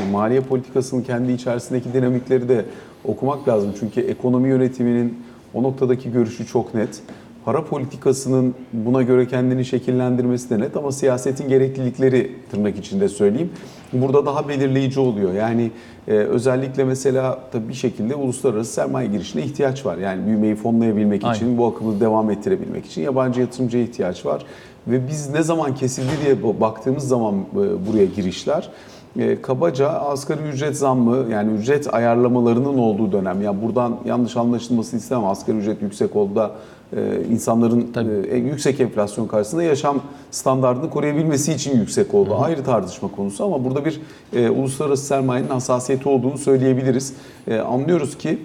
bu 0.06 0.12
maliye 0.12 0.40
politikasının 0.40 1.02
kendi 1.02 1.32
içerisindeki 1.32 1.92
dinamikleri 1.92 2.48
de 2.48 2.64
okumak 3.04 3.48
lazım. 3.48 3.72
Çünkü 3.80 4.00
ekonomi 4.00 4.48
yönetiminin 4.48 5.18
o 5.54 5.62
noktadaki 5.62 6.12
görüşü 6.12 6.46
çok 6.46 6.74
net. 6.74 7.02
Para 7.44 7.64
politikasının 7.64 8.54
buna 8.72 9.02
göre 9.02 9.28
kendini 9.28 9.64
şekillendirmesi 9.64 10.50
de 10.50 10.60
net 10.60 10.76
ama 10.76 10.92
siyasetin 10.92 11.48
gereklilikleri 11.48 12.36
tırnak 12.50 12.78
içinde 12.78 13.08
söyleyeyim. 13.08 13.50
Burada 13.92 14.26
daha 14.26 14.48
belirleyici 14.48 15.00
oluyor. 15.00 15.32
Yani 15.32 15.70
e, 16.08 16.12
özellikle 16.12 16.84
mesela 16.84 17.38
tabii 17.52 17.68
bir 17.68 17.74
şekilde 17.74 18.14
uluslararası 18.14 18.72
sermaye 18.72 19.08
girişine 19.08 19.42
ihtiyaç 19.42 19.86
var. 19.86 19.98
Yani 19.98 20.26
büyümeyi 20.26 20.54
fonlayabilmek 20.54 21.24
Aynen. 21.24 21.36
için, 21.36 21.58
bu 21.58 21.66
akımı 21.66 22.00
devam 22.00 22.30
ettirebilmek 22.30 22.86
için 22.86 23.02
yabancı 23.02 23.40
yatırımcıya 23.40 23.84
ihtiyaç 23.84 24.26
var. 24.26 24.44
Ve 24.86 25.08
biz 25.08 25.30
ne 25.30 25.42
zaman 25.42 25.74
kesildi 25.74 26.12
diye 26.24 26.60
baktığımız 26.60 27.08
zaman 27.08 27.34
e, 27.34 27.56
buraya 27.56 28.04
girişler 28.04 28.70
e, 29.18 29.42
kabaca 29.42 29.88
asgari 29.88 30.40
ücret 30.42 30.76
zammı 30.76 31.26
yani 31.30 31.52
ücret 31.52 31.94
ayarlamalarının 31.94 32.78
olduğu 32.78 33.12
dönem. 33.12 33.42
Yani 33.42 33.62
buradan 33.62 33.96
yanlış 34.04 34.36
anlaşılmasını 34.36 35.00
istemem. 35.00 35.24
Asgari 35.24 35.56
ücret 35.56 35.82
yüksek 35.82 36.16
oldu 36.16 36.36
da 36.36 36.50
e, 36.96 37.24
insanların 37.30 37.90
Tabii. 37.94 38.28
e, 38.30 38.36
yüksek 38.36 38.80
enflasyon 38.80 39.26
karşısında 39.26 39.62
yaşam 39.62 40.00
standartını 40.30 40.90
koruyabilmesi 40.90 41.52
için 41.52 41.78
yüksek 41.78 42.14
oldu. 42.14 42.36
Ayrı 42.40 42.64
tartışma 42.64 43.10
konusu 43.10 43.44
ama 43.44 43.64
burada 43.64 43.84
bir 43.84 44.00
e, 44.32 44.50
uluslararası 44.50 45.04
sermayenin 45.04 45.48
hassasiyeti 45.48 46.08
olduğunu 46.08 46.38
söyleyebiliriz. 46.38 47.14
E, 47.48 47.58
anlıyoruz 47.58 48.18
ki 48.18 48.38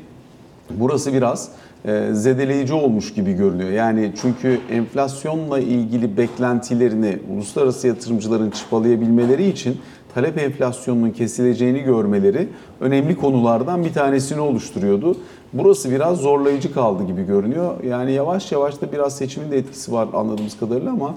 burası 0.70 1.14
biraz 1.14 1.50
e, 1.86 2.10
zedeleyici 2.14 2.74
olmuş 2.74 3.14
gibi 3.14 3.34
görünüyor. 3.34 3.70
Yani 3.70 4.12
çünkü 4.22 4.60
enflasyonla 4.72 5.60
ilgili 5.60 6.18
beklentilerini 6.18 7.20
uluslararası 7.34 7.88
yatırımcıların 7.88 8.50
çıpalayabilmeleri 8.50 9.50
için 9.50 9.78
talep 10.18 10.38
enflasyonunun 10.38 11.12
kesileceğini 11.12 11.80
görmeleri 11.80 12.48
önemli 12.80 13.16
konulardan 13.16 13.86
bir 13.86 13.94
tanesini 13.94 14.40
oluşturuyordu. 14.40 15.18
Burası 15.54 15.92
biraz 15.92 16.18
zorlayıcı 16.18 16.74
kaldı 16.74 17.04
gibi 17.04 17.26
görünüyor. 17.26 17.84
Yani 17.84 18.12
yavaş 18.12 18.52
yavaş 18.52 18.82
da 18.82 18.92
biraz 18.92 19.18
seçimin 19.18 19.52
de 19.52 19.58
etkisi 19.58 19.92
var 19.92 20.08
anladığımız 20.14 20.60
kadarıyla 20.60 20.92
ama 20.92 21.16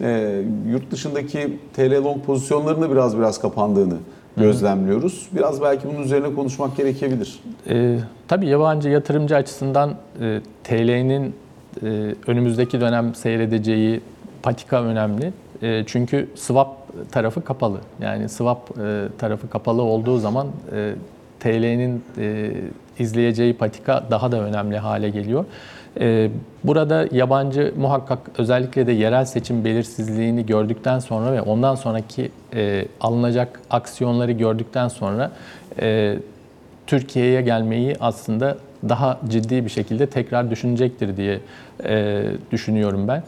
e, 0.00 0.40
yurt 0.68 0.90
dışındaki 0.90 1.58
TL 1.76 2.04
long 2.04 2.24
pozisyonlarının 2.24 2.90
biraz 2.90 3.18
biraz 3.18 3.40
kapandığını 3.40 3.96
gözlemliyoruz. 4.36 5.28
Biraz 5.32 5.62
belki 5.62 5.88
bunun 5.88 6.02
üzerine 6.02 6.34
konuşmak 6.34 6.76
gerekebilir. 6.76 7.40
E, 7.68 7.98
tabii 8.28 8.46
yabancı 8.46 8.88
yatırımcı 8.88 9.36
açısından 9.36 9.94
e, 10.20 10.40
TL'nin 10.64 11.34
e, 11.82 12.14
önümüzdeki 12.26 12.80
dönem 12.80 13.14
seyredeceği 13.14 14.00
patika 14.42 14.82
önemli. 14.82 15.32
E, 15.62 15.84
çünkü 15.86 16.28
swap 16.34 16.77
tarafı 17.12 17.44
kapalı. 17.44 17.78
Yani 18.00 18.28
swap 18.28 18.70
e, 18.78 19.08
tarafı 19.18 19.50
kapalı 19.50 19.82
olduğu 19.82 20.18
zaman 20.18 20.46
e, 20.72 20.94
TL'nin 21.40 22.04
e, 22.18 22.50
izleyeceği 22.98 23.54
patika 23.54 24.04
daha 24.10 24.32
da 24.32 24.40
önemli 24.40 24.78
hale 24.78 25.10
geliyor. 25.10 25.44
E, 26.00 26.30
burada 26.64 27.06
yabancı 27.12 27.74
muhakkak 27.78 28.18
özellikle 28.38 28.86
de 28.86 28.92
yerel 28.92 29.24
seçim 29.24 29.64
belirsizliğini 29.64 30.46
gördükten 30.46 30.98
sonra 30.98 31.32
ve 31.32 31.42
ondan 31.42 31.74
sonraki 31.74 32.30
e, 32.54 32.86
alınacak 33.00 33.60
aksiyonları 33.70 34.32
gördükten 34.32 34.88
sonra 34.88 35.30
e, 35.80 36.18
Türkiye'ye 36.86 37.40
gelmeyi 37.42 37.96
aslında 38.00 38.56
daha 38.88 39.20
ciddi 39.28 39.64
bir 39.64 39.70
şekilde 39.70 40.06
tekrar 40.06 40.50
düşünecektir 40.50 41.16
diye 41.16 41.40
e, 41.84 42.24
düşünüyorum 42.52 43.08
ben. 43.08 43.22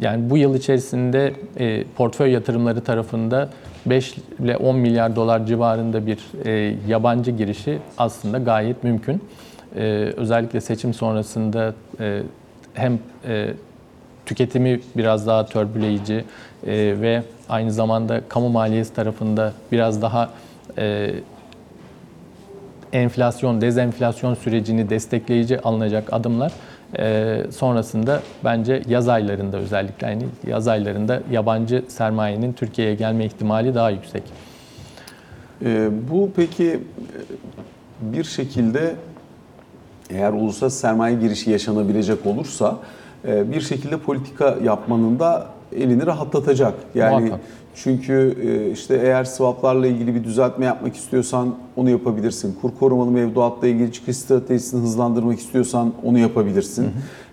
Yani 0.00 0.30
bu 0.30 0.36
yıl 0.36 0.54
içerisinde 0.54 1.32
e, 1.58 1.84
portföy 1.96 2.30
yatırımları 2.30 2.80
tarafında 2.80 3.48
5 3.86 4.14
ile 4.40 4.56
10 4.56 4.76
milyar 4.76 5.16
dolar 5.16 5.46
civarında 5.46 6.06
bir 6.06 6.18
e, 6.44 6.76
yabancı 6.88 7.30
girişi 7.30 7.78
aslında 7.98 8.38
gayet 8.38 8.84
mümkün. 8.84 9.22
E, 9.76 9.82
özellikle 10.16 10.60
seçim 10.60 10.94
sonrasında 10.94 11.74
e, 12.00 12.22
hem 12.74 12.98
e, 13.28 13.50
tüketimi 14.26 14.80
biraz 14.96 15.26
daha 15.26 15.46
törbüleyici 15.46 16.24
e, 16.66 16.94
ve 17.00 17.22
aynı 17.48 17.72
zamanda 17.72 18.20
kamu 18.28 18.48
maliyesi 18.48 18.94
tarafında 18.94 19.52
biraz 19.72 20.02
daha 20.02 20.30
e, 20.78 21.10
enflasyon, 22.94 23.60
dezenflasyon 23.60 24.34
sürecini 24.34 24.90
destekleyici 24.90 25.60
alınacak 25.60 26.12
adımlar 26.12 26.52
e, 26.98 27.40
sonrasında 27.56 28.22
bence 28.44 28.82
yaz 28.88 29.08
aylarında 29.08 29.56
özellikle 29.56 30.06
yani 30.06 30.26
yaz 30.46 30.68
aylarında 30.68 31.20
yabancı 31.30 31.84
sermayenin 31.88 32.52
Türkiye'ye 32.52 32.94
gelme 32.94 33.24
ihtimali 33.24 33.74
daha 33.74 33.90
yüksek. 33.90 34.22
Ee, 35.64 35.88
bu 36.10 36.30
peki 36.36 36.70
e, 36.70 36.78
bir 38.00 38.24
şekilde 38.24 38.94
eğer 40.10 40.32
uluslararası 40.32 40.78
sermaye 40.78 41.16
girişi 41.16 41.50
yaşanabilecek 41.50 42.26
olursa 42.26 42.78
e, 43.28 43.52
bir 43.52 43.60
şekilde 43.60 43.98
politika 43.98 44.56
yapmanın 44.64 45.18
da 45.18 45.46
elini 45.78 46.06
rahatlatacak. 46.06 46.74
Yani 46.94 47.24
Muhakkak. 47.24 47.40
çünkü 47.74 48.36
e, 48.42 48.70
işte 48.70 49.00
eğer 49.02 49.24
swaplarla 49.24 49.86
ilgili 49.86 50.14
bir 50.14 50.24
düzeltme 50.24 50.64
yapmak 50.66 50.96
istiyorsan 50.96 51.54
onu 51.76 51.90
yapabilirsin. 51.90 52.56
Kur 52.62 52.70
korumalı 52.80 53.10
mevduatla 53.10 53.68
ilgili 53.68 53.92
çıkış 53.92 54.16
stratejisini 54.16 54.82
hızlandırmak 54.82 55.38
istiyorsan 55.38 55.92
onu 56.04 56.18
yapabilirsin. 56.18 56.86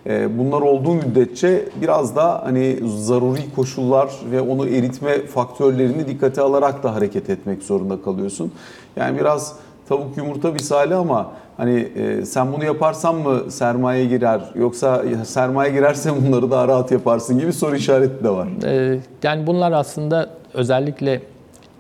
E, 0.06 0.38
Bunlar 0.40 0.62
olduğu 0.62 0.94
müddetçe 0.94 1.70
biraz 1.82 2.16
da 2.16 2.42
hani 2.46 2.80
zaruri 2.98 3.42
koşullar 3.56 4.10
ve 4.32 4.42
onu 4.42 4.68
eritme 4.68 5.26
faktörlerini 5.26 6.08
dikkate 6.08 6.42
alarak 6.42 6.84
da 6.84 6.96
hareket 6.96 7.30
etmek 7.30 7.64
zorunda 7.64 8.02
kalıyorsun. 8.02 8.52
Yani 8.96 9.20
biraz 9.20 9.56
tavuk 9.92 10.18
yumurta 10.18 10.52
misali 10.52 10.96
ama 10.96 11.32
hani 11.58 11.80
e, 11.80 12.26
sen 12.26 12.54
bunu 12.54 12.66
yaparsan 12.66 13.16
mı 13.16 13.52
sermaye 13.52 14.06
girer 14.06 14.42
yoksa 14.56 15.04
sermaye 15.26 15.72
girerse 15.72 16.12
bunları 16.16 16.52
daha 16.52 16.68
rahat 16.68 16.92
yaparsın 16.92 17.40
gibi 17.40 17.54
soru 17.54 17.76
işareti 17.76 18.24
de 18.24 18.30
var. 18.30 18.48
Ee, 18.66 19.00
Yani 19.24 19.48
bunlar 19.48 19.72
aslında 19.72 20.30
özellikle 20.54 21.22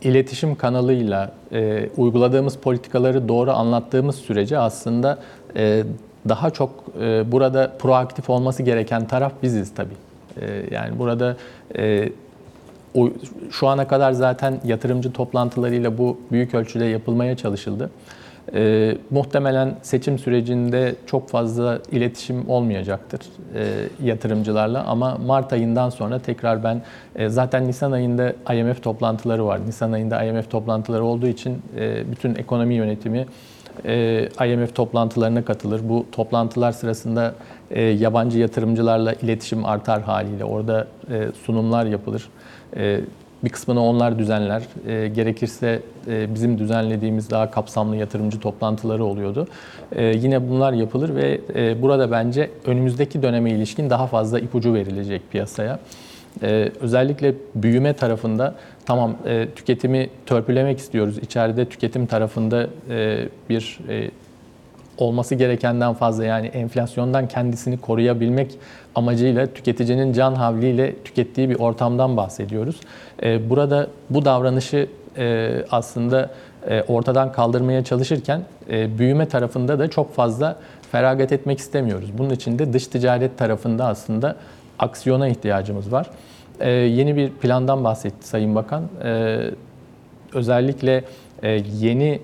iletişim 0.01 0.55
kanalıyla 0.55 1.31
e, 1.51 1.89
uyguladığımız 1.97 2.57
politikaları 2.57 3.27
doğru 3.27 3.51
anlattığımız 3.51 4.15
sürece 4.15 4.57
aslında 4.57 5.17
e, 5.55 5.83
daha 6.29 6.49
çok 6.49 6.69
e, 7.01 7.31
burada 7.31 7.71
proaktif 7.79 8.29
olması 8.29 8.63
gereken 8.63 9.07
taraf 9.07 9.31
biziz 9.43 9.73
tabii. 9.75 9.95
E, 10.41 10.63
yani 10.71 10.99
burada 10.99 11.37
e, 11.77 12.09
şu 13.51 13.67
ana 13.67 13.87
kadar 13.87 14.11
zaten 14.11 14.59
yatırımcı 14.65 15.13
toplantılarıyla 15.13 15.97
bu 15.97 16.17
büyük 16.31 16.53
ölçüde 16.53 16.85
yapılmaya 16.85 17.37
çalışıldı. 17.37 17.89
E, 18.53 18.97
muhtemelen 19.09 19.75
seçim 19.81 20.19
sürecinde 20.19 20.95
çok 21.05 21.29
fazla 21.29 21.79
iletişim 21.91 22.49
olmayacaktır 22.49 23.19
e, 23.55 23.87
yatırımcılarla 24.03 24.83
ama 24.83 25.17
Mart 25.25 25.53
ayından 25.53 25.89
sonra 25.89 26.19
tekrar 26.19 26.63
ben 26.63 26.81
e, 27.15 27.29
zaten 27.29 27.67
Nisan 27.67 27.91
ayında 27.91 28.33
IMF 28.53 28.83
toplantıları 28.83 29.45
var. 29.45 29.67
Nisan 29.67 29.91
ayında 29.91 30.23
IMF 30.23 30.51
toplantıları 30.51 31.03
olduğu 31.03 31.27
için 31.27 31.61
e, 31.77 32.11
bütün 32.11 32.35
ekonomi 32.35 32.73
yönetimi 32.73 33.25
e, 33.85 34.29
IMF 34.47 34.75
toplantılarına 34.75 35.45
katılır. 35.45 35.81
Bu 35.89 36.05
toplantılar 36.11 36.71
sırasında 36.71 37.33
e, 37.71 37.81
yabancı 37.81 38.39
yatırımcılarla 38.39 39.13
iletişim 39.13 39.65
artar 39.65 40.01
haliyle 40.01 40.45
orada 40.45 40.87
e, 41.11 41.27
sunumlar 41.45 41.85
yapılır. 41.85 42.29
E, 42.77 42.99
bir 43.43 43.49
kısmını 43.49 43.83
onlar 43.83 44.19
düzenler. 44.19 44.63
E, 44.87 45.07
gerekirse 45.07 45.79
e, 46.07 46.33
bizim 46.33 46.57
düzenlediğimiz 46.57 47.29
daha 47.29 47.51
kapsamlı 47.51 47.95
yatırımcı 47.95 48.39
toplantıları 48.39 49.03
oluyordu. 49.03 49.47
E, 49.91 50.05
yine 50.05 50.49
bunlar 50.49 50.73
yapılır 50.73 51.15
ve 51.15 51.41
e, 51.55 51.81
burada 51.81 52.11
bence 52.11 52.49
önümüzdeki 52.65 53.23
döneme 53.23 53.51
ilişkin 53.51 53.89
daha 53.89 54.07
fazla 54.07 54.39
ipucu 54.39 54.73
verilecek 54.73 55.31
piyasaya. 55.31 55.79
Ee, 56.43 56.71
özellikle 56.79 57.33
büyüme 57.55 57.93
tarafında 57.93 58.55
tamam 58.85 59.17
e, 59.25 59.47
tüketimi 59.55 60.09
törpülemek 60.25 60.79
istiyoruz. 60.79 61.17
İçeride 61.17 61.65
tüketim 61.65 62.05
tarafında 62.05 62.67
e, 62.89 63.27
bir 63.49 63.79
e, 63.89 64.11
olması 65.01 65.35
gerekenden 65.35 65.93
fazla 65.93 66.25
yani 66.25 66.47
enflasyondan 66.47 67.27
kendisini 67.27 67.77
koruyabilmek 67.77 68.51
amacıyla 68.95 69.47
tüketicinin 69.47 70.13
can 70.13 70.35
havliyle 70.35 70.95
tükettiği 71.03 71.49
bir 71.49 71.59
ortamdan 71.59 72.17
bahsediyoruz. 72.17 72.79
E, 73.23 73.49
burada 73.49 73.87
bu 74.09 74.25
davranışı 74.25 74.87
e, 75.17 75.51
aslında 75.71 76.29
e, 76.69 76.83
ortadan 76.83 77.31
kaldırmaya 77.31 77.83
çalışırken 77.83 78.41
e, 78.69 78.97
büyüme 78.97 79.27
tarafında 79.27 79.79
da 79.79 79.89
çok 79.89 80.13
fazla 80.13 80.55
feragat 80.91 81.31
etmek 81.31 81.59
istemiyoruz. 81.59 82.09
Bunun 82.17 82.29
için 82.29 82.59
de 82.59 82.73
dış 82.73 82.87
ticaret 82.87 83.37
tarafında 83.37 83.85
aslında 83.85 84.35
aksiyona 84.79 85.27
ihtiyacımız 85.27 85.91
var. 85.91 86.09
E, 86.59 86.69
yeni 86.69 87.15
bir 87.15 87.29
plandan 87.29 87.83
bahsetti 87.83 88.27
Sayın 88.27 88.55
Bakan. 88.55 88.83
E, 89.03 89.39
özellikle 90.33 91.03
yeni 91.79 92.21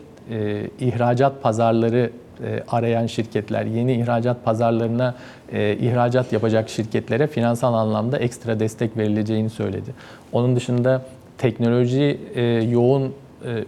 ihracat 0.80 1.44
pazarları 1.44 2.12
e, 2.44 2.64
arayan 2.68 3.08
şirketler, 3.08 3.66
yeni 3.66 3.94
ihracat 3.94 4.46
pazarlarına 4.46 5.16
e, 5.52 5.76
ihracat 5.76 6.34
yapacak 6.34 6.70
şirketlere 6.70 7.28
finansal 7.28 7.74
anlamda 7.74 8.18
ekstra 8.18 8.60
destek 8.60 8.98
verileceğini 8.98 9.50
söyledi. 9.50 9.94
Onun 10.32 10.56
dışında 10.56 11.02
teknoloji 11.38 12.20
e, 12.36 12.42
yoğun 12.44 13.14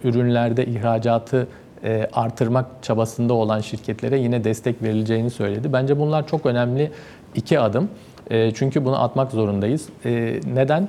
ürünlerde 0.04 0.66
ihracatı 0.66 1.46
e, 1.84 2.08
artırmak 2.12 2.66
çabasında 2.82 3.34
olan 3.34 3.60
şirketlere 3.60 4.18
yine 4.18 4.44
destek 4.44 4.82
verileceğini 4.82 5.30
söyledi. 5.30 5.72
Bence 5.72 5.98
bunlar 5.98 6.26
çok 6.26 6.46
önemli 6.46 6.90
iki 7.34 7.60
adım. 7.60 7.88
Çünkü 8.54 8.84
bunu 8.84 9.02
atmak 9.02 9.30
zorundayız. 9.30 9.88
Neden? 10.54 10.88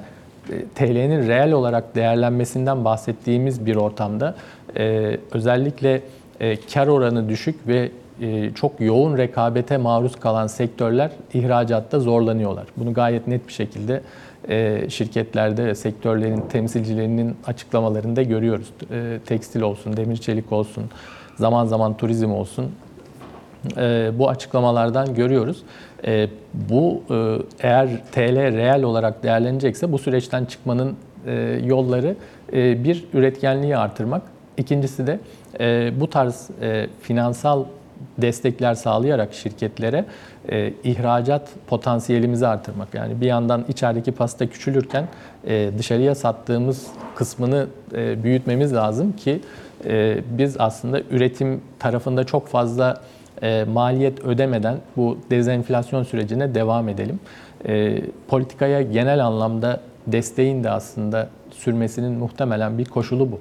TL'nin 0.75 1.27
reel 1.27 1.51
olarak 1.51 1.95
değerlenmesinden 1.95 2.85
bahsettiğimiz 2.85 3.65
bir 3.65 3.75
ortamda 3.75 4.35
e, 4.77 5.17
özellikle 5.31 6.01
e, 6.41 6.55
kar 6.73 6.87
oranı 6.87 7.29
düşük 7.29 7.67
ve 7.67 7.91
e, 8.21 8.51
çok 8.55 8.81
yoğun 8.81 9.17
rekabete 9.17 9.77
maruz 9.77 10.15
kalan 10.15 10.47
sektörler 10.47 11.11
ihracatta 11.33 11.99
zorlanıyorlar. 11.99 12.65
Bunu 12.77 12.93
gayet 12.93 13.27
net 13.27 13.47
bir 13.47 13.53
şekilde 13.53 14.01
e, 14.49 14.89
şirketlerde, 14.89 15.75
sektörlerin 15.75 16.41
temsilcilerinin 16.41 17.35
açıklamalarında 17.45 18.21
görüyoruz. 18.21 18.67
E, 18.91 19.19
tekstil 19.25 19.61
olsun, 19.61 19.97
demir 19.97 20.17
çelik 20.17 20.51
olsun, 20.51 20.83
zaman 21.35 21.65
zaman 21.65 21.97
turizm 21.97 22.31
olsun. 22.31 22.71
E, 23.77 24.11
bu 24.19 24.29
açıklamalardan 24.29 25.15
görüyoruz. 25.15 25.63
E, 26.05 26.27
bu 26.53 27.03
eğer 27.59 27.89
TL 28.11 28.35
reel 28.35 28.83
olarak 28.83 29.23
değerlenecekse 29.23 29.91
bu 29.91 29.97
süreçten 29.97 30.45
çıkmanın 30.45 30.95
yolları 31.63 32.15
bir 32.53 33.05
üretkenliği 33.13 33.77
artırmak, 33.77 34.21
ikincisi 34.57 35.07
de 35.07 35.19
e, 35.59 35.91
bu 35.99 36.09
tarz 36.09 36.49
e, 36.61 36.87
finansal 37.01 37.63
destekler 38.17 38.73
sağlayarak 38.73 39.33
şirketlere 39.33 40.05
e, 40.49 40.73
ihracat 40.83 41.49
potansiyelimizi 41.67 42.47
artırmak. 42.47 42.93
Yani 42.93 43.21
bir 43.21 43.25
yandan 43.25 43.65
içerideki 43.69 44.11
pasta 44.11 44.47
küçülürken 44.47 45.07
e, 45.47 45.71
dışarıya 45.77 46.15
sattığımız 46.15 46.87
kısmını 47.15 47.67
e, 47.93 48.23
büyütmemiz 48.23 48.73
lazım 48.73 49.11
ki 49.11 49.41
e, 49.85 50.17
biz 50.37 50.55
aslında 50.59 51.01
üretim 51.11 51.61
tarafında 51.79 52.23
çok 52.23 52.47
fazla 52.47 53.01
e, 53.41 53.63
maliyet 53.63 54.25
ödemeden 54.25 54.77
bu 54.97 55.17
dezenflasyon 55.29 56.03
sürecine 56.03 56.55
devam 56.55 56.89
edelim. 56.89 57.19
E, 57.67 58.01
politikaya 58.27 58.81
genel 58.81 59.25
anlamda 59.25 59.79
desteğin 60.07 60.63
de 60.63 60.69
aslında 60.69 61.29
sürmesinin 61.51 62.11
muhtemelen 62.11 62.77
bir 62.77 62.85
koşulu 62.85 63.31
bu. 63.31 63.39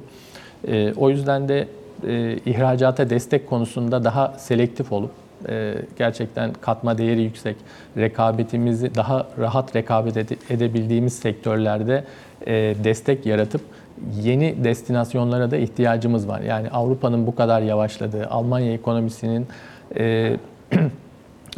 E, 0.68 0.94
o 0.94 1.10
yüzden 1.10 1.48
de 1.48 1.68
e, 2.06 2.36
ihracata 2.46 3.10
destek 3.10 3.46
konusunda 3.48 4.04
daha 4.04 4.34
selektif 4.38 4.92
olup 4.92 5.10
e, 5.48 5.74
gerçekten 5.98 6.52
katma 6.52 6.98
değeri 6.98 7.22
yüksek, 7.22 7.56
rekabetimizi 7.96 8.94
daha 8.94 9.26
rahat 9.38 9.76
rekabet 9.76 10.16
ede- 10.16 10.36
edebildiğimiz 10.50 11.12
sektörlerde 11.12 12.04
e, 12.46 12.52
destek 12.84 13.26
yaratıp 13.26 13.60
yeni 14.22 14.64
destinasyonlara 14.64 15.50
da 15.50 15.56
ihtiyacımız 15.56 16.28
var. 16.28 16.40
Yani 16.40 16.70
Avrupa'nın 16.70 17.26
bu 17.26 17.34
kadar 17.34 17.62
yavaşladığı, 17.62 18.26
Almanya 18.26 18.72
ekonomisinin 18.72 19.46
e, 19.96 20.36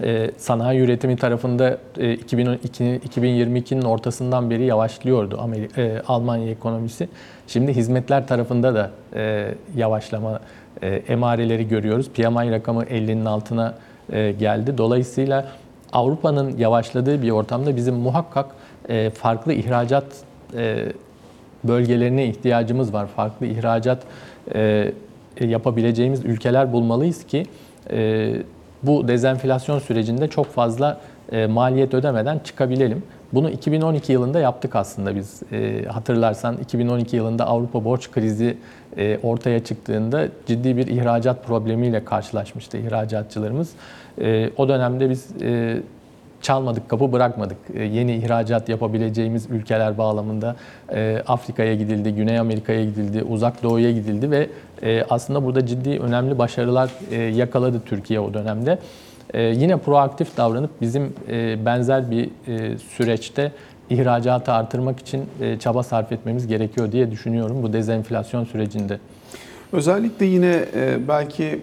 e, 0.03 0.31
sanayi 0.37 0.81
üretimi 0.81 1.17
tarafında 1.17 1.79
e, 1.99 2.13
2012 2.13 2.85
2022'nin 2.85 3.83
ortasından 3.83 4.51
beri 4.51 4.65
yavaşlıyordu 4.65 5.39
Amerika, 5.41 5.83
e, 5.83 6.03
Almanya 6.09 6.51
ekonomisi. 6.51 7.09
Şimdi 7.47 7.77
hizmetler 7.77 8.27
tarafında 8.27 8.75
da 8.75 8.91
e, 9.15 9.55
yavaşlama 9.77 10.41
e, 10.83 10.89
emareleri 10.89 11.69
görüyoruz. 11.69 12.11
PMI 12.11 12.51
rakamı 12.51 12.83
50'nin 12.85 13.25
altına 13.25 13.75
e, 14.13 14.33
geldi. 14.33 14.79
Dolayısıyla 14.79 15.47
Avrupa'nın 15.93 16.57
yavaşladığı 16.59 17.23
bir 17.23 17.31
ortamda 17.31 17.77
bizim 17.77 17.95
muhakkak 17.95 18.47
e, 18.89 19.11
farklı 19.11 19.53
ihracat 19.53 20.05
e, 20.57 20.93
bölgelerine 21.65 22.27
ihtiyacımız 22.27 22.93
var. 22.93 23.07
Farklı 23.07 23.47
ihracat 23.47 24.03
e, 24.55 24.93
yapabileceğimiz 25.41 26.25
ülkeler 26.25 26.73
bulmalıyız 26.73 27.25
ki 27.27 27.47
e, 27.91 28.33
bu 28.83 29.09
dezenflasyon 29.09 29.79
sürecinde 29.79 30.29
çok 30.29 30.47
fazla 30.47 31.01
e, 31.33 31.47
maliyet 31.47 31.95
ödemeden 31.95 32.39
çıkabilelim. 32.39 33.03
Bunu 33.33 33.51
2012 33.51 34.13
yılında 34.13 34.41
yaptık 34.41 34.77
aslında 34.77 35.17
biz. 35.17 35.43
E, 35.53 35.85
hatırlarsan 35.85 36.57
2012 36.57 37.17
yılında 37.17 37.47
Avrupa 37.47 37.85
borç 37.85 38.11
krizi 38.11 38.57
e, 38.97 39.19
ortaya 39.23 39.65
çıktığında 39.65 40.29
ciddi 40.47 40.77
bir 40.77 40.87
ihracat 40.87 41.47
problemiyle 41.47 42.05
karşılaşmıştı 42.05 42.79
ihracatçılarımız. 42.79 43.71
E, 44.21 44.51
o 44.57 44.69
dönemde 44.69 45.11
biz 45.11 45.27
e, 45.43 45.81
çalmadık 46.43 46.89
kapı 46.89 47.13
bırakmadık. 47.13 47.57
E, 47.75 47.85
Yeni 47.85 48.17
ihracat 48.17 48.69
yapabileceğimiz 48.69 49.47
ülkeler 49.51 49.99
bağlamında 49.99 50.57
e, 50.95 51.23
Afrika'ya 51.27 51.75
gidildi, 51.75 52.15
Güney 52.15 52.39
Amerika'ya 52.39 52.85
gidildi, 52.85 53.23
Uzak 53.23 53.63
Doğu'ya 53.63 53.93
gidildi 53.93 54.31
ve 54.31 54.49
e, 54.83 55.05
aslında 55.11 55.45
burada 55.45 55.67
ciddi 55.67 55.99
önemli 55.99 56.39
başarılar 56.39 56.91
yakaladı 57.31 57.81
Türkiye 57.87 58.21
o 58.21 58.35
dönemde. 58.35 58.79
Yine 59.35 59.77
proaktif 59.77 60.37
davranıp 60.37 60.71
bizim 60.81 61.15
benzer 61.67 62.11
bir 62.11 62.31
süreçte 62.97 63.53
ihracatı 63.91 64.53
artırmak 64.53 65.01
için 65.01 65.25
çaba 65.61 65.83
sarf 65.83 66.13
etmemiz 66.13 66.47
gerekiyor 66.47 66.93
diye 66.93 67.11
düşünüyorum 67.11 67.63
bu 67.63 67.73
dezenflasyon 67.73 68.45
sürecinde. 68.45 68.99
Özellikle 69.73 70.27
yine 70.27 70.65
belki 71.09 71.61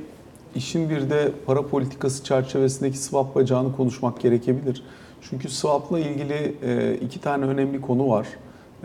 işin 0.55 0.89
bir 0.89 1.09
de 1.09 1.31
para 1.45 1.61
politikası 1.67 2.23
çerçevesindeki 2.23 2.97
swap 2.97 3.35
bacağını 3.35 3.75
konuşmak 3.75 4.21
gerekebilir. 4.21 4.83
Çünkü 5.21 5.49
swap'la 5.49 5.99
ilgili 5.99 6.55
e, 6.63 6.95
iki 6.95 7.21
tane 7.21 7.45
önemli 7.45 7.81
konu 7.81 8.09
var. 8.09 8.27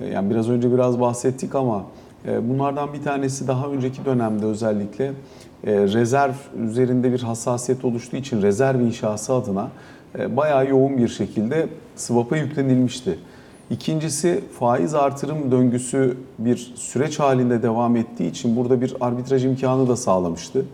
E, 0.00 0.06
Yani 0.06 0.30
biraz 0.30 0.50
önce 0.50 0.72
biraz 0.72 1.00
bahsettik 1.00 1.54
ama 1.54 1.84
e, 2.28 2.48
bunlardan 2.48 2.92
bir 2.92 3.02
tanesi 3.02 3.48
daha 3.48 3.68
önceki 3.68 4.04
dönemde 4.04 4.46
özellikle 4.46 5.12
rezerv 5.66 6.32
üzerinde 6.68 7.12
bir 7.12 7.20
hassasiyet 7.22 7.84
oluştuğu 7.84 8.16
için 8.16 8.42
rezerv 8.42 8.80
inşası 8.80 9.34
adına 9.34 9.68
bayağı 10.28 10.68
yoğun 10.68 10.98
bir 10.98 11.08
şekilde 11.08 11.68
swap'a 11.96 12.36
yüklenilmişti. 12.36 13.18
İkincisi 13.70 14.40
faiz 14.58 14.94
artırım 14.94 15.50
döngüsü 15.50 16.16
bir 16.38 16.72
süreç 16.74 17.20
halinde 17.20 17.62
devam 17.62 17.96
ettiği 17.96 18.30
için 18.30 18.56
burada 18.56 18.80
bir 18.80 18.94
arbitraj 19.00 19.44
imkanı 19.44 19.88
da 19.88 19.96
sağlamıştı. 19.96 20.64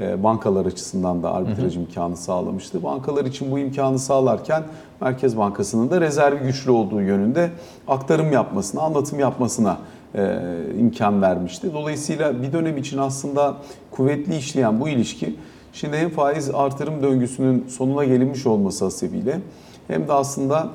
E, 0.00 0.22
Bankalar 0.22 0.66
açısından 0.66 1.22
da 1.22 1.34
arbitraj 1.34 1.76
imkanı 1.76 2.16
sağlamıştı. 2.16 2.82
Bankalar 2.82 3.24
için 3.24 3.50
bu 3.50 3.58
imkanı 3.58 3.98
sağlarken 3.98 4.62
Merkez 5.00 5.36
Bankası'nın 5.36 5.90
da 5.90 6.00
rezervi 6.00 6.46
güçlü 6.46 6.70
olduğu 6.70 7.00
yönünde 7.00 7.50
aktarım 7.88 8.32
yapmasına, 8.32 8.82
anlatım 8.82 9.18
yapmasına 9.18 9.78
e, 10.14 10.40
imkan 10.78 11.22
vermişti. 11.22 11.74
Dolayısıyla 11.74 12.42
bir 12.42 12.52
dönem 12.52 12.76
için 12.76 12.98
aslında 12.98 13.56
kuvvetli 13.90 14.36
işleyen 14.36 14.80
bu 14.80 14.88
ilişki 14.88 15.36
şimdi 15.72 15.96
hem 15.96 16.10
faiz 16.10 16.50
artırım 16.50 17.02
döngüsünün 17.02 17.66
sonuna 17.68 18.04
gelinmiş 18.04 18.46
olması 18.46 18.84
hasebiyle 18.84 19.40
hem 19.88 20.08
de 20.08 20.12
aslında 20.12 20.68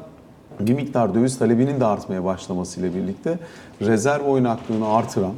bir 0.59 0.73
miktar 0.73 1.13
döviz 1.15 1.39
talebinin 1.39 1.79
de 1.79 1.85
artmaya 1.85 2.23
başlamasıyla 2.25 2.95
birlikte 2.95 3.39
rezerv 3.81 4.23
oynaklığını 4.23 4.87
artıran, 4.87 5.31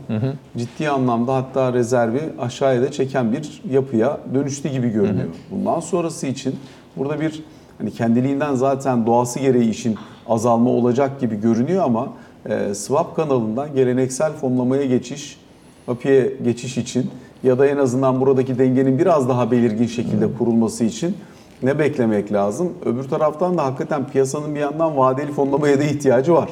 ciddi 0.57 0.89
anlamda 0.89 1.35
hatta 1.35 1.73
rezervi 1.73 2.21
aşağıya 2.39 2.81
da 2.81 2.91
çeken 2.91 3.31
bir 3.33 3.61
yapıya 3.71 4.17
dönüştü 4.33 4.69
gibi 4.69 4.89
görünüyor. 4.89 5.27
Bundan 5.51 5.79
sonrası 5.79 6.27
için 6.27 6.55
burada 6.97 7.21
bir 7.21 7.43
hani 7.77 7.91
kendiliğinden 7.91 8.55
zaten 8.55 9.05
doğası 9.05 9.39
gereği 9.39 9.69
işin 9.69 9.95
azalma 10.27 10.69
olacak 10.69 11.19
gibi 11.19 11.41
görünüyor 11.41 11.83
ama 11.83 12.07
e, 12.49 12.73
swap 12.73 13.15
kanalından 13.15 13.75
geleneksel 13.75 14.33
fonlamaya 14.33 14.85
geçiş, 14.85 15.39
API'ye 15.87 16.33
geçiş 16.43 16.77
için 16.77 17.09
ya 17.43 17.59
da 17.59 17.67
en 17.67 17.77
azından 17.77 18.21
buradaki 18.21 18.59
dengenin 18.59 18.99
biraz 18.99 19.29
daha 19.29 19.51
belirgin 19.51 19.87
şekilde 19.87 20.33
kurulması 20.37 20.83
için 20.83 21.17
ne 21.63 21.79
beklemek 21.79 22.33
lazım? 22.33 22.73
Öbür 22.85 23.03
taraftan 23.03 23.57
da 23.57 23.65
hakikaten 23.65 24.07
piyasanın 24.07 24.55
bir 24.55 24.59
yandan 24.59 24.97
vadeli 24.97 25.31
fonlamaya 25.31 25.79
da 25.79 25.83
ihtiyacı 25.83 26.33
var. 26.33 26.49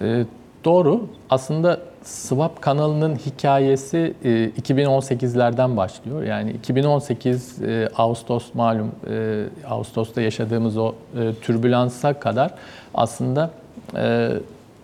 Ee, 0.00 0.24
doğru. 0.64 1.00
Aslında 1.30 1.80
Swap 2.02 2.62
kanalının 2.62 3.16
hikayesi 3.16 4.14
e, 4.24 4.28
2018'lerden 4.28 5.76
başlıyor. 5.76 6.22
Yani 6.22 6.50
2018 6.50 7.62
e, 7.62 7.88
Ağustos 7.96 8.54
malum 8.54 8.90
e, 9.10 9.44
Ağustos'ta 9.68 10.20
yaşadığımız 10.20 10.76
o 10.76 10.94
e, 11.20 11.34
türbülansa 11.42 12.20
kadar 12.20 12.54
aslında 12.94 13.50
e, 13.96 14.30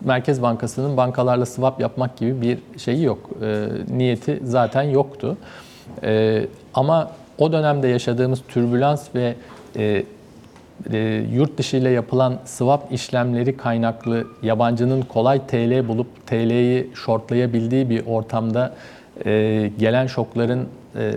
Merkez 0.00 0.42
Bankası'nın 0.42 0.96
bankalarla 0.96 1.46
swap 1.46 1.81
yapmak 1.81 2.16
gibi 2.16 2.40
bir 2.40 2.59
şeyi 2.78 3.02
yok. 3.05 3.18
E, 3.42 3.68
niyeti 3.88 4.40
zaten 4.44 4.83
yoktu. 4.83 5.37
E, 6.02 6.42
ama 6.74 7.11
o 7.38 7.52
dönemde 7.52 7.88
yaşadığımız 7.88 8.42
türbülans 8.48 9.14
ve 9.14 9.34
e, 9.76 10.04
e, 10.92 11.24
yurt 11.32 11.58
dışı 11.58 11.76
ile 11.76 11.90
yapılan 11.90 12.38
swap 12.44 12.92
işlemleri 12.92 13.56
kaynaklı 13.56 14.26
yabancının 14.42 15.02
kolay 15.02 15.46
TL 15.46 15.88
bulup 15.88 16.26
TL'yi 16.26 16.90
shortlayabildiği 16.94 17.90
bir 17.90 18.06
ortamda 18.06 18.74
e, 19.24 19.70
gelen 19.78 20.06
şokların 20.06 20.68
e, 20.96 21.12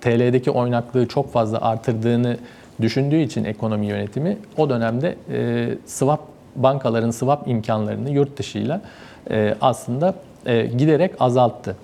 TL'deki 0.00 0.50
oynaklığı 0.50 1.08
çok 1.08 1.32
fazla 1.32 1.60
artırdığını 1.60 2.36
düşündüğü 2.80 3.20
için 3.20 3.44
ekonomi 3.44 3.86
yönetimi 3.86 4.38
o 4.56 4.70
dönemde 4.70 5.16
e, 5.32 5.68
swap 5.86 6.20
bankaların 6.56 7.10
swap 7.10 7.48
imkanlarını 7.48 8.10
yurt 8.10 8.38
dışıyla 8.38 8.80
e, 9.30 9.54
aslında 9.60 10.14
e, 10.46 10.66
giderek 10.66 11.12
azalttı. 11.20 11.76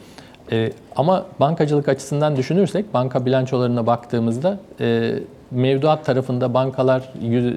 E, 0.52 0.72
ama 0.96 1.26
bankacılık 1.40 1.88
açısından 1.88 2.36
düşünürsek 2.36 2.94
banka 2.94 3.26
bilançolarına 3.26 3.86
baktığımızda 3.86 4.58
e, 4.80 5.14
mevduat 5.50 6.04
tarafında 6.04 6.54
bankalar 6.54 7.12
yüz, 7.22 7.44
e, 7.46 7.48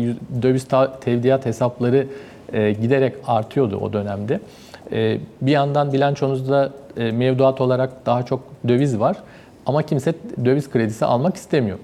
yüz- 0.00 0.42
döviz 0.42 0.64
ta- 0.68 1.00
tevdiat 1.00 1.46
hesapları 1.46 2.06
e, 2.52 2.72
giderek 2.72 3.14
artıyordu 3.26 3.76
o 3.82 3.92
dönemde. 3.92 4.40
E, 4.92 5.18
bir 5.42 5.50
yandan 5.50 5.92
bilançonuzda 5.92 6.70
e, 6.96 7.10
mevduat 7.10 7.60
olarak 7.60 8.06
daha 8.06 8.22
çok 8.22 8.40
döviz 8.68 9.00
var 9.00 9.16
ama 9.66 9.82
kimse 9.82 10.14
döviz 10.44 10.70
kredisi 10.70 11.04
almak 11.04 11.36
istemiyor 11.36 11.78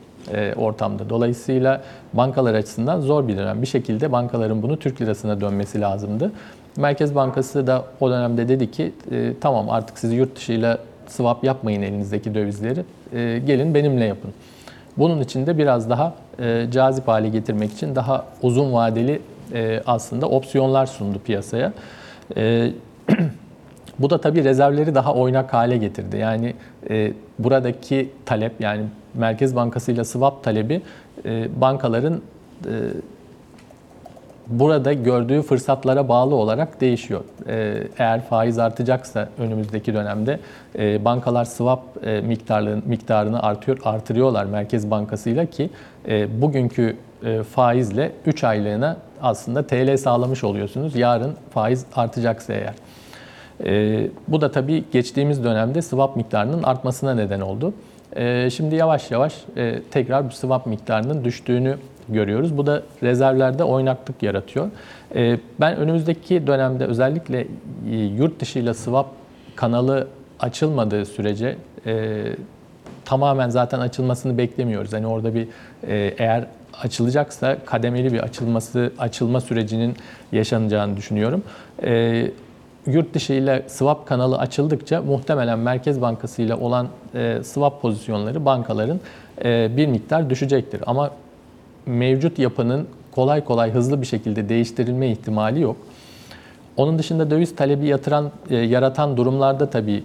ortamda. 0.56 1.10
Dolayısıyla 1.10 1.80
bankalar 2.12 2.54
açısından 2.54 3.00
zor 3.00 3.28
bir 3.28 3.36
dönem. 3.36 3.62
Bir 3.62 3.66
şekilde 3.66 4.12
bankaların 4.12 4.62
bunu 4.62 4.78
Türk 4.78 5.00
lirasına 5.00 5.40
dönmesi 5.40 5.80
lazımdı. 5.80 6.32
Merkez 6.76 7.14
Bankası 7.14 7.66
da 7.66 7.84
o 8.00 8.10
dönemde 8.10 8.48
dedi 8.48 8.70
ki 8.70 8.92
e, 9.10 9.32
tamam 9.40 9.70
artık 9.70 9.98
siz 9.98 10.12
yurt 10.12 10.36
dışıyla 10.36 10.78
swap 11.06 11.44
yapmayın 11.44 11.82
elinizdeki 11.82 12.34
dövizleri. 12.34 12.84
E, 13.12 13.42
gelin 13.46 13.74
benimle 13.74 14.04
yapın. 14.04 14.30
Bunun 14.98 15.20
için 15.20 15.46
de 15.46 15.58
biraz 15.58 15.90
daha 15.90 16.14
e, 16.38 16.66
cazip 16.72 17.08
hale 17.08 17.28
getirmek 17.28 17.72
için 17.72 17.94
daha 17.94 18.26
uzun 18.42 18.72
vadeli 18.72 19.20
e, 19.54 19.82
aslında 19.86 20.28
opsiyonlar 20.28 20.86
sundu 20.86 21.18
piyasaya. 21.18 21.72
E, 22.36 22.70
bu 23.98 24.10
da 24.10 24.20
tabii 24.20 24.44
rezervleri 24.44 24.94
daha 24.94 25.14
oynak 25.14 25.54
hale 25.54 25.76
getirdi. 25.76 26.16
Yani 26.16 26.54
e, 26.90 27.12
buradaki 27.38 28.10
talep 28.26 28.60
yani 28.60 28.82
Merkez 29.14 29.56
Bankası 29.56 29.92
ile 29.92 30.04
swap 30.04 30.44
talebi 30.44 30.82
e, 31.24 31.60
bankaların 31.60 32.20
e, 32.66 32.72
burada 34.46 34.92
gördüğü 34.92 35.42
fırsatlara 35.42 36.08
bağlı 36.08 36.34
olarak 36.34 36.80
değişiyor. 36.80 37.20
Ee, 37.48 37.82
Eğer 37.98 38.22
faiz 38.24 38.58
artacaksa 38.58 39.28
önümüzdeki 39.38 39.94
dönemde 39.94 40.40
e, 40.78 41.04
bankalar 41.04 41.44
swap 41.44 41.82
e, 42.06 42.20
miktarlarını, 42.20 42.82
miktarını 42.86 43.42
artıyor, 43.42 43.78
artırıyorlar 43.84 44.44
Merkez 44.44 44.90
Bankası'yla 44.90 45.46
ki 45.46 45.70
e, 46.08 46.42
bugünkü 46.42 46.96
e, 47.24 47.42
faizle 47.42 48.12
3 48.26 48.44
aylığına 48.44 48.96
aslında 49.22 49.66
TL 49.66 49.96
sağlamış 49.96 50.44
oluyorsunuz. 50.44 50.96
Yarın 50.96 51.32
faiz 51.50 51.84
artacaksa 51.96 52.52
eğer. 52.52 52.74
E, 53.64 54.08
bu 54.28 54.40
da 54.40 54.50
tabii 54.50 54.84
geçtiğimiz 54.92 55.44
dönemde 55.44 55.82
swap 55.82 56.16
miktarının 56.16 56.62
artmasına 56.62 57.14
neden 57.14 57.40
oldu. 57.40 57.72
E, 58.16 58.50
şimdi 58.50 58.74
yavaş 58.74 59.10
yavaş 59.10 59.34
e, 59.56 59.82
tekrar 59.90 60.26
bu 60.26 60.30
swap 60.30 60.66
miktarının 60.66 61.24
düştüğünü 61.24 61.76
görüyoruz. 62.08 62.56
Bu 62.56 62.66
da 62.66 62.82
rezervlerde 63.02 63.64
oynaklık 63.64 64.22
yaratıyor. 64.22 64.70
E, 65.14 65.38
ben 65.60 65.76
önümüzdeki 65.76 66.46
dönemde 66.46 66.86
özellikle 66.86 67.46
e, 67.90 67.96
yurt 67.96 68.40
dışıyla 68.40 68.74
swap 68.74 69.06
kanalı 69.56 70.08
açılmadığı 70.40 71.06
sürece 71.06 71.56
e, 71.86 72.22
tamamen 73.04 73.48
zaten 73.48 73.80
açılmasını 73.80 74.38
beklemiyoruz. 74.38 74.92
Hani 74.92 75.06
orada 75.06 75.34
bir 75.34 75.48
eğer 76.18 76.46
açılacaksa 76.82 77.56
kademeli 77.66 78.12
bir 78.12 78.20
açılması 78.20 78.92
açılma 78.98 79.40
sürecinin 79.40 79.96
yaşanacağını 80.32 80.96
düşünüyorum. 80.96 81.42
Yurt 82.86 83.14
dışı 83.14 83.32
ile 83.32 83.62
swap 83.66 84.06
kanalı 84.06 84.38
açıldıkça 84.38 85.02
muhtemelen 85.02 85.58
Merkez 85.58 86.00
Bankası 86.00 86.42
ile 86.42 86.54
olan 86.54 86.88
e, 87.14 87.38
swap 87.44 87.82
pozisyonları 87.82 88.44
bankaların 88.44 89.00
e, 89.44 89.76
bir 89.76 89.86
miktar 89.86 90.30
düşecektir. 90.30 90.80
Ama 90.86 91.10
mevcut 91.86 92.38
yapının 92.38 92.88
kolay 93.10 93.44
kolay 93.44 93.70
hızlı 93.70 94.00
bir 94.00 94.06
şekilde 94.06 94.48
değiştirilme 94.48 95.08
ihtimali 95.08 95.60
yok. 95.60 95.76
Onun 96.76 96.98
dışında 96.98 97.30
döviz 97.30 97.56
talebi 97.56 97.86
yatıran, 97.86 98.30
e, 98.50 98.56
yaratan 98.56 99.16
durumlarda 99.16 99.70
tabii 99.70 100.04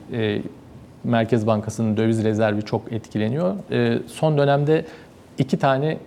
Merkez 1.04 1.48
Bankası'nın 1.48 1.98
döviz 1.98 2.24
rezervi 2.24 2.62
çok 2.62 2.92
etkileniyor. 2.94 3.56
Son 4.08 4.38
dönemde 4.38 4.86
iki 5.38 5.58
tane 5.58 5.98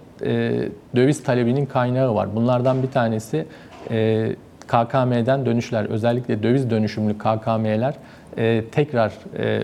döviz 0.97 1.23
talebinin 1.23 1.67
kaynağı 1.67 2.15
var. 2.15 2.37
Bunlardan 2.37 2.83
bir 2.83 2.91
tanesi 2.91 3.47
KKM'den 4.71 5.47
dönüşler, 5.47 5.85
özellikle 5.85 6.43
döviz 6.43 6.71
dönüşümlü 6.71 7.19
KKM'ler 7.19 7.95
e, 8.37 8.65
tekrar 8.73 9.13
e, 9.39 9.63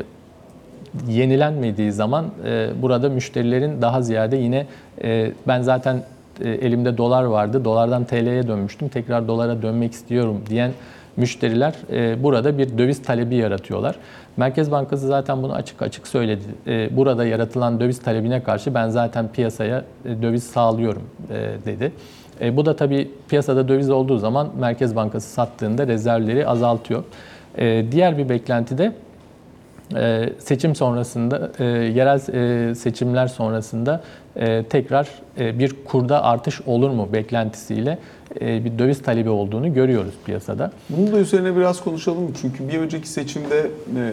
yenilenmediği 1.08 1.92
zaman 1.92 2.26
e, 2.46 2.68
burada 2.82 3.08
müşterilerin 3.08 3.82
daha 3.82 4.02
ziyade 4.02 4.36
yine 4.36 4.66
e, 5.02 5.32
ben 5.48 5.62
zaten 5.62 6.02
e, 6.44 6.50
elimde 6.50 6.96
dolar 6.96 7.24
vardı, 7.24 7.64
dolardan 7.64 8.04
TL'ye 8.04 8.48
dönmüştüm, 8.48 8.88
tekrar 8.88 9.28
dolara 9.28 9.62
dönmek 9.62 9.92
istiyorum 9.92 10.42
diyen 10.50 10.70
müşteriler 11.16 11.74
e, 11.92 12.22
burada 12.22 12.58
bir 12.58 12.78
döviz 12.78 13.02
talebi 13.02 13.34
yaratıyorlar. 13.34 13.96
Merkez 14.36 14.70
Bankası 14.70 15.06
zaten 15.06 15.42
bunu 15.42 15.52
açık 15.52 15.82
açık 15.82 16.08
söyledi. 16.08 16.44
E, 16.66 16.96
burada 16.96 17.24
yaratılan 17.24 17.80
döviz 17.80 17.98
talebine 17.98 18.42
karşı 18.42 18.74
ben 18.74 18.88
zaten 18.88 19.28
piyasaya 19.28 19.84
e, 20.04 20.22
döviz 20.22 20.44
sağlıyorum 20.44 21.02
e, 21.30 21.34
dedi. 21.66 21.92
Bu 22.52 22.66
da 22.66 22.76
tabii 22.76 23.10
piyasada 23.28 23.68
döviz 23.68 23.90
olduğu 23.90 24.18
zaman 24.18 24.48
Merkez 24.58 24.96
Bankası 24.96 25.28
sattığında 25.30 25.86
rezervleri 25.86 26.46
azaltıyor. 26.48 27.04
Diğer 27.90 28.18
bir 28.18 28.28
beklenti 28.28 28.78
de 28.78 28.92
seçim 30.38 30.74
sonrasında, 30.74 31.50
yerel 31.84 32.18
seçimler 32.74 33.26
sonrasında 33.26 34.02
tekrar 34.70 35.08
bir 35.36 35.84
kurda 35.84 36.24
artış 36.24 36.60
olur 36.60 36.90
mu 36.90 37.08
beklentisiyle 37.12 37.98
bir 38.40 38.78
döviz 38.78 39.02
talebi 39.02 39.28
olduğunu 39.30 39.74
görüyoruz 39.74 40.14
piyasada. 40.24 40.72
Bunun 40.90 41.12
da 41.12 41.18
üzerine 41.18 41.56
biraz 41.56 41.84
konuşalım? 41.84 42.32
Çünkü 42.40 42.68
bir 42.68 42.78
önceki 42.78 43.08
seçimde 43.08 43.60
e, 43.96 44.12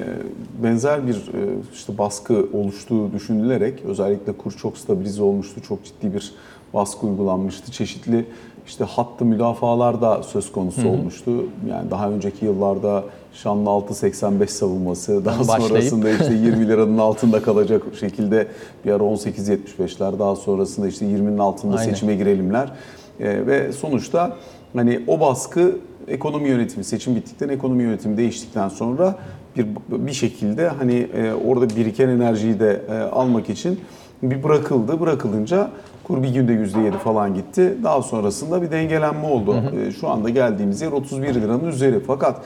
benzer 0.63 1.07
bir 1.07 1.13
e, 1.15 1.41
işte 1.73 1.97
baskı 1.97 2.45
oluştuğu 2.53 3.11
düşünülerek 3.13 3.73
özellikle 3.87 4.33
kur 4.33 4.51
çok 4.51 4.77
stabilize 4.77 5.23
olmuştu. 5.23 5.61
Çok 5.67 5.85
ciddi 5.85 6.13
bir 6.13 6.31
baskı 6.73 7.07
uygulanmıştı. 7.07 7.71
Çeşitli 7.71 8.25
işte 8.67 8.83
hattı 8.83 9.25
müdafalar 9.25 10.01
da 10.01 10.23
söz 10.23 10.51
konusu 10.51 10.89
olmuştu. 10.89 11.31
Yani 11.69 11.91
daha 11.91 12.09
önceki 12.09 12.45
yıllarda 12.45 13.03
Şanlı 13.33 13.69
6.85 13.69 14.47
savunması, 14.47 15.25
daha 15.25 15.41
Başlayıp- 15.41 15.67
sonrasında 15.67 16.09
işte 16.09 16.33
20 16.33 16.67
liranın 16.67 16.97
altında 16.97 17.41
kalacak 17.41 17.81
şekilde 17.99 18.47
bir 18.85 18.91
ara 18.91 19.03
18.75'ler, 19.03 20.19
daha 20.19 20.35
sonrasında 20.35 20.87
işte 20.87 21.05
20'nin 21.05 21.37
altında 21.37 21.77
Aynen. 21.77 21.91
seçime 21.93 22.15
girelimler. 22.15 22.71
E, 23.19 23.47
ve 23.47 23.71
sonuçta 23.71 24.37
hani 24.73 24.99
o 25.07 25.19
baskı 25.19 25.75
ekonomi 26.07 26.49
yönetimi 26.49 26.83
seçim 26.83 27.15
bittikten 27.15 27.49
ekonomi 27.49 27.83
yönetimi 27.83 28.17
değiştikten 28.17 28.69
sonra 28.69 29.15
bir 29.57 29.67
bir 29.89 30.13
şekilde 30.13 30.69
hani 30.69 30.93
e, 30.93 31.33
orada 31.33 31.69
biriken 31.69 32.09
enerjiyi 32.09 32.59
de 32.59 32.81
e, 32.89 32.93
almak 32.93 33.49
için 33.49 33.79
bir 34.23 34.43
bırakıldı. 34.43 34.99
Bırakılınca 34.99 35.69
kur 36.03 36.23
bir 36.23 36.29
günde 36.29 36.53
%7 36.53 36.91
falan 36.91 37.33
gitti. 37.33 37.77
Daha 37.83 38.01
sonrasında 38.01 38.61
bir 38.61 38.71
dengelenme 38.71 39.27
oldu. 39.27 39.55
E, 39.87 39.91
şu 39.91 40.09
anda 40.09 40.29
geldiğimiz 40.29 40.81
yer 40.81 40.91
31 40.91 41.33
liranın 41.35 41.67
üzeri. 41.67 41.99
Fakat 41.99 42.41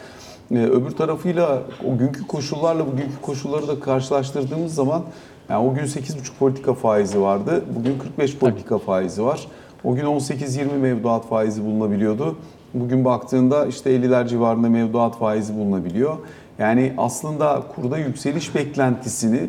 e, 0.51 0.65
öbür 0.65 0.91
tarafıyla 0.91 1.61
o 1.87 1.97
günkü 1.97 2.27
koşullarla 2.27 2.87
bugünkü 2.87 3.21
koşulları 3.21 3.67
da 3.67 3.79
karşılaştırdığımız 3.79 4.75
zaman 4.75 5.03
yani 5.49 5.67
o 5.67 5.73
gün 5.73 5.83
8,5 5.83 6.15
politika 6.39 6.73
faizi 6.73 7.21
vardı. 7.21 7.63
Bugün 7.75 7.99
45 7.99 8.37
politika 8.37 8.77
faizi 8.77 9.23
var. 9.23 9.47
O 9.83 9.95
gün 9.95 10.05
18-20 10.05 10.77
mevduat 10.77 11.29
faizi 11.29 11.65
bulunabiliyordu. 11.65 12.35
Bugün 12.73 13.05
baktığında 13.05 13.65
işte 13.65 13.95
50'ler 13.95 14.27
civarında 14.27 14.69
mevduat 14.69 15.17
faizi 15.17 15.55
bulunabiliyor. 15.55 16.17
Yani 16.59 16.93
aslında 16.97 17.63
kurda 17.75 17.97
yükseliş 17.97 18.55
beklentisini 18.55 19.39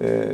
e, 0.00 0.32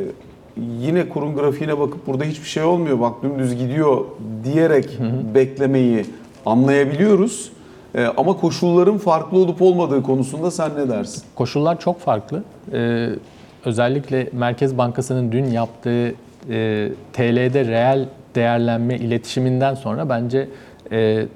yine 0.57 1.09
kurun 1.09 1.35
grafiğine 1.35 1.79
bakıp 1.79 2.07
burada 2.07 2.25
hiçbir 2.25 2.49
şey 2.49 2.63
olmuyor 2.63 3.01
bak 3.01 3.23
dümdüz 3.23 3.57
gidiyor 3.57 4.05
diyerek 4.45 4.99
beklemeyi 5.35 6.07
anlayabiliyoruz. 6.47 7.53
E, 7.95 8.05
ama 8.05 8.37
koşulların 8.37 8.99
farklı 8.99 9.39
olup 9.39 9.63
olmadığı 9.63 10.03
konusunda 10.03 10.51
sen 10.51 10.71
ne 10.77 10.89
dersin? 10.89 11.23
Koşullar 11.35 11.81
çok 11.81 12.01
farklı. 12.01 12.43
Ee, 12.73 13.09
özellikle 13.65 14.29
Merkez 14.33 14.79
Bankası'nın 14.79 15.33
dün 15.33 15.45
yaptığı 15.45 16.15
e, 16.51 16.89
TL'de 17.13 17.65
reel 17.65 18.09
değerlenme 18.35 18.97
iletişiminden 18.97 19.75
sonra 19.75 20.09
bence 20.09 20.49
e, 20.93 21.27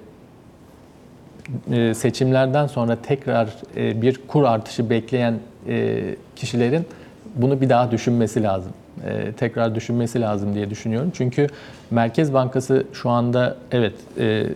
e, 1.72 1.94
seçimlerden 1.94 2.66
sonra 2.66 2.96
tekrar 3.02 3.48
e, 3.76 4.02
bir 4.02 4.20
kur 4.28 4.44
artışı 4.44 4.90
bekleyen 4.90 5.34
e, 5.68 6.02
kişilerin 6.36 6.86
bunu 7.34 7.60
bir 7.60 7.68
daha 7.68 7.90
düşünmesi 7.90 8.42
lazım. 8.42 8.72
E, 9.08 9.32
tekrar 9.32 9.74
düşünmesi 9.74 10.20
lazım 10.20 10.54
diye 10.54 10.70
düşünüyorum. 10.70 11.10
Çünkü 11.14 11.46
Merkez 11.90 12.34
Bankası 12.34 12.86
şu 12.92 13.10
anda 13.10 13.56
evet 13.72 13.94
e, 14.18 14.46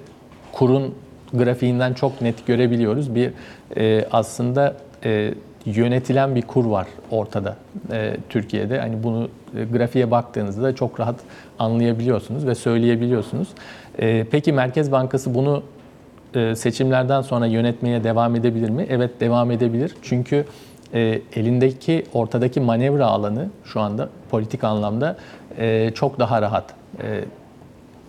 kurun 0.53 0.95
grafiğinden 1.35 1.95
çok 1.95 2.23
net 2.23 2.47
görebiliyoruz. 2.47 3.15
Bir 3.15 3.31
e, 3.77 4.05
aslında 4.13 4.77
e, 5.05 5.35
yönetilen 5.67 6.35
bir 6.35 6.43
kur 6.43 6.65
var 6.65 6.87
ortada 7.11 7.57
e, 7.93 8.17
Türkiye'de. 8.29 8.81
Hani 8.81 9.03
bunu 9.03 9.29
e, 9.57 9.65
grafiğe 9.65 10.11
baktığınızda 10.11 10.75
çok 10.75 11.01
rahat 11.01 11.17
anlayabiliyorsunuz 11.59 12.47
ve 12.47 12.55
söyleyebiliyorsunuz. 12.55 13.49
E, 13.99 14.27
peki 14.31 14.53
Merkez 14.53 14.93
Bankası 14.93 15.35
bunu 15.35 15.63
e, 16.35 16.57
seçimlerden 16.57 17.23
sonra 17.23 17.47
yönetmeye 17.47 18.05
devam 18.05 18.37
edebilir 18.37 18.71
mi? 18.71 18.87
Evet 18.91 19.21
devam 19.21 19.51
edebilir. 19.51 19.95
Çünkü 20.03 20.45
e, 20.95 21.21
elindeki 21.37 22.07
ortadaki 22.13 22.61
manevra 22.61 23.07
alanı 23.07 23.49
şu 23.65 23.81
anda 23.81 24.09
politik 24.31 24.65
anlamda 24.65 25.17
e, 25.59 25.91
çok 25.95 26.19
daha 26.19 26.43
rahat. 26.43 26.75
E, 27.03 27.25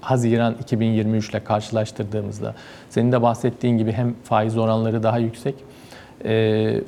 Haziran 0.01 0.55
2023 0.61 1.29
ile 1.29 1.43
karşılaştırdığımızda 1.43 2.55
senin 2.89 3.11
de 3.11 3.21
bahsettiğin 3.21 3.77
gibi 3.77 3.91
hem 3.91 4.13
faiz 4.23 4.57
oranları 4.57 5.03
daha 5.03 5.17
yüksek 5.17 5.55
e, 6.25 6.81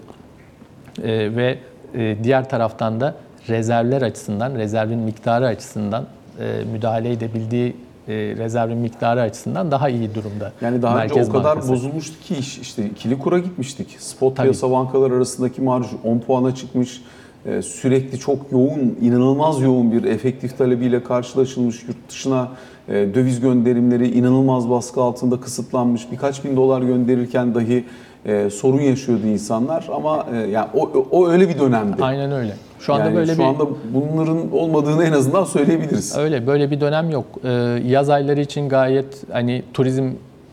e, 1.03 1.35
ve 1.35 1.57
e, 1.95 2.17
diğer 2.23 2.49
taraftan 2.49 3.01
da 3.01 3.15
rezervler 3.49 4.01
açısından, 4.01 4.55
rezervin 4.55 4.99
miktarı 4.99 5.47
açısından 5.47 6.05
e, 6.39 6.63
müdahale 6.73 7.11
edebildiği 7.11 7.75
e, 8.07 8.13
rezervin 8.13 8.77
miktarı 8.77 9.21
açısından 9.21 9.71
daha 9.71 9.89
iyi 9.89 10.15
durumda. 10.15 10.51
Yani 10.61 10.81
daha 10.81 10.95
Merkez 10.95 11.17
önce 11.17 11.29
o 11.29 11.33
kadar 11.33 11.55
Bankası. 11.55 11.71
bozulmuştu 11.71 12.19
ki 12.19 12.35
iş 12.35 12.57
işte 12.57 12.85
ikili 12.85 13.19
kura 13.19 13.39
gitmiştik. 13.39 13.95
Spot 13.99 14.35
Tabii. 14.35 14.45
piyasa 14.45 14.71
bankalar 14.71 15.11
arasındaki 15.11 15.61
marj 15.61 15.85
10 16.03 16.19
puana 16.19 16.55
çıkmış. 16.55 17.01
Ee, 17.45 17.61
sürekli 17.61 18.19
çok 18.19 18.51
yoğun, 18.51 18.97
inanılmaz 19.01 19.61
yoğun 19.61 19.91
bir 19.91 20.03
efektif 20.03 20.57
talebiyle 20.57 21.03
karşılaşılmış 21.03 21.83
yurt 21.83 22.09
dışına 22.09 22.51
e, 22.87 22.93
döviz 22.93 23.39
gönderimleri 23.39 24.09
inanılmaz 24.11 24.69
baskı 24.69 25.01
altında 25.01 25.39
kısıtlanmış. 25.39 26.11
Birkaç 26.11 26.43
bin 26.43 26.55
dolar 26.55 26.81
gönderirken 26.81 27.55
dahi 27.55 27.85
e, 28.25 28.49
sorun 28.49 28.81
yaşıyordu 28.81 29.27
insanlar 29.27 29.87
ama 29.95 30.25
e, 30.33 30.37
yani 30.37 30.67
o, 30.73 30.91
o 31.11 31.29
öyle 31.29 31.49
bir 31.49 31.59
dönemdi. 31.59 32.03
Aynen 32.03 32.31
öyle. 32.31 32.53
Şu 32.79 32.93
anda 32.93 33.05
yani 33.05 33.15
böyle 33.15 33.33
şu 33.33 33.39
bir 33.39 33.43
anda 33.43 33.67
bunların 33.93 34.51
olmadığını 34.51 35.03
en 35.03 35.11
azından 35.11 35.43
söyleyebiliriz. 35.43 36.17
Öyle 36.17 36.47
böyle 36.47 36.71
bir 36.71 36.81
dönem 36.81 37.09
yok. 37.09 37.25
Ee, 37.43 37.49
yaz 37.85 38.09
ayları 38.09 38.41
için 38.41 38.69
gayet 38.69 39.31
hani 39.31 39.63
turizm 39.73 40.09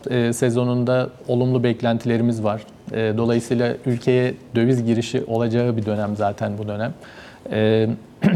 e, 0.09 0.33
sezonunda 0.33 1.09
olumlu 1.27 1.63
beklentilerimiz 1.63 2.43
var. 2.43 2.61
Ee, 2.91 3.13
dolayısıyla 3.17 3.73
ülkeye 3.85 4.33
döviz 4.55 4.83
girişi 4.83 5.23
olacağı 5.27 5.77
bir 5.77 5.85
dönem 5.85 6.15
zaten 6.15 6.57
bu 6.57 6.67
dönem. 6.67 6.93
Ee, 7.51 7.87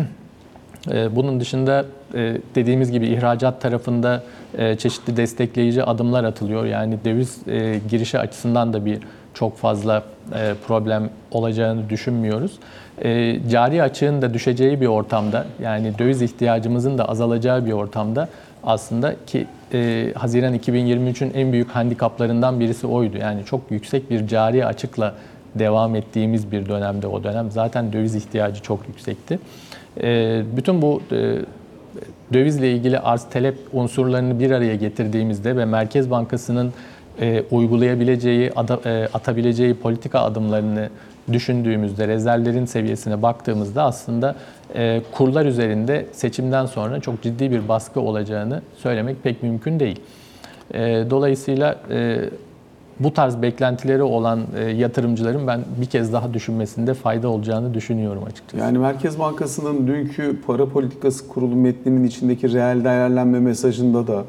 e, 0.91 1.15
bunun 1.15 1.39
dışında 1.39 1.85
e, 2.13 2.37
dediğimiz 2.55 2.91
gibi 2.91 3.07
ihracat 3.07 3.61
tarafında 3.61 4.23
e, 4.57 4.75
çeşitli 4.75 5.17
destekleyici 5.17 5.83
adımlar 5.83 6.23
atılıyor. 6.23 6.65
Yani 6.65 6.97
döviz 7.05 7.47
e, 7.47 7.79
girişi 7.89 8.19
açısından 8.19 8.73
da 8.73 8.85
bir 8.85 8.99
çok 9.35 9.57
fazla 9.57 10.03
e, 10.33 10.53
problem 10.67 11.09
olacağını 11.31 11.89
düşünmüyoruz. 11.89 12.51
E, 13.03 13.39
cari 13.49 13.83
açığın 13.83 14.21
da 14.21 14.33
düşeceği 14.33 14.81
bir 14.81 14.87
ortamda 14.87 15.45
yani 15.61 15.97
döviz 15.99 16.21
ihtiyacımızın 16.21 16.97
da 16.97 17.09
azalacağı 17.09 17.65
bir 17.65 17.71
ortamda 17.71 18.29
aslında 18.63 19.15
ki 19.27 19.47
e, 19.73 20.11
Haziran 20.15 20.55
2023'ün 20.55 21.33
en 21.33 21.51
büyük 21.51 21.69
handikaplarından 21.69 22.59
birisi 22.59 22.87
oydu. 22.87 23.17
Yani 23.17 23.45
çok 23.45 23.61
yüksek 23.69 24.09
bir 24.09 24.27
cari 24.27 24.65
açıkla 24.65 25.13
devam 25.55 25.95
ettiğimiz 25.95 26.51
bir 26.51 26.69
dönemde 26.69 27.07
o 27.07 27.23
dönem. 27.23 27.51
Zaten 27.51 27.93
döviz 27.93 28.15
ihtiyacı 28.15 28.61
çok 28.61 28.87
yüksekti. 28.87 29.39
E, 30.01 30.41
bütün 30.57 30.81
bu 30.81 31.01
e, 31.11 31.35
dövizle 32.33 32.71
ilgili 32.71 32.99
arz 32.99 33.25
talep 33.29 33.57
unsurlarını 33.73 34.39
bir 34.39 34.51
araya 34.51 34.75
getirdiğimizde 34.75 35.57
ve 35.57 35.65
Merkez 35.65 36.11
Bankası'nın 36.11 36.73
e, 37.21 37.43
uygulayabileceği, 37.51 38.51
ada- 38.55 38.79
e, 38.89 39.07
atabileceği 39.13 39.73
politika 39.73 40.19
adımlarını 40.19 40.89
düşündüğümüzde, 41.31 42.07
rezervlerin 42.07 42.65
seviyesine 42.65 43.21
baktığımızda 43.21 43.83
aslında 43.83 44.35
e, 44.75 45.01
kurlar 45.11 45.45
üzerinde 45.45 46.05
seçimden 46.11 46.65
sonra 46.65 46.99
çok 46.99 47.21
ciddi 47.21 47.51
bir 47.51 47.67
baskı 47.67 47.99
olacağını 48.01 48.61
söylemek 48.77 49.23
pek 49.23 49.43
mümkün 49.43 49.79
değil. 49.79 49.99
E, 50.73 50.79
dolayısıyla 51.09 51.75
e, 51.91 52.29
bu 52.99 53.13
tarz 53.13 53.41
beklentileri 53.41 54.03
olan 54.03 54.39
e, 54.57 54.63
yatırımcıların 54.63 55.47
ben 55.47 55.61
bir 55.81 55.85
kez 55.85 56.13
daha 56.13 56.33
düşünmesinde 56.33 56.93
fayda 56.93 57.27
olacağını 57.27 57.73
düşünüyorum 57.73 58.23
açıkçası. 58.23 58.57
Yani 58.57 58.77
Merkez 58.77 59.19
Bankası'nın 59.19 59.87
dünkü 59.87 60.41
para 60.47 60.65
politikası 60.65 61.27
kurulu 61.27 61.55
metninin 61.55 62.03
içindeki 62.03 62.53
reel 62.53 62.83
değerlenme 62.83 63.39
mesajında 63.39 64.07
da 64.07 64.23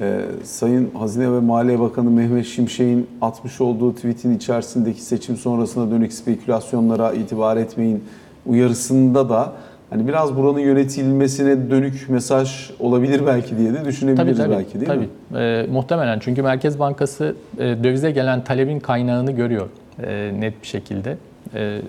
e, 0.00 0.20
Sayın 0.44 0.90
Hazine 0.98 1.32
ve 1.32 1.40
Maliye 1.40 1.80
Bakanı 1.80 2.10
Mehmet 2.10 2.46
Şimşek'in 2.46 3.06
atmış 3.22 3.60
olduğu 3.60 3.94
tweetin 3.94 4.36
içerisindeki 4.36 5.02
seçim 5.02 5.36
sonrasına 5.36 5.90
dönük 5.90 6.12
spekülasyonlara 6.12 7.12
itibar 7.12 7.56
etmeyin 7.56 8.04
uyarısında 8.46 9.28
da 9.28 9.52
hani 9.90 10.08
biraz 10.08 10.36
buranın 10.36 10.58
yönetilmesine 10.58 11.70
dönük 11.70 12.08
mesaj 12.08 12.70
olabilir 12.80 13.26
belki 13.26 13.58
diye 13.58 13.74
de 13.74 13.84
düşünebiliriz 13.84 14.38
belki 14.50 14.74
değil 14.74 14.86
tabii. 14.86 14.98
mi? 14.98 15.38
Ee, 15.40 15.66
muhtemelen 15.72 16.18
çünkü 16.18 16.42
Merkez 16.42 16.78
Bankası 16.78 17.34
e, 17.58 17.84
dövize 17.84 18.10
gelen 18.10 18.44
talebin 18.44 18.80
kaynağını 18.80 19.32
görüyor 19.32 19.68
e, 20.02 20.32
net 20.40 20.62
bir 20.62 20.66
şekilde. 20.66 21.16
E, 21.54 21.80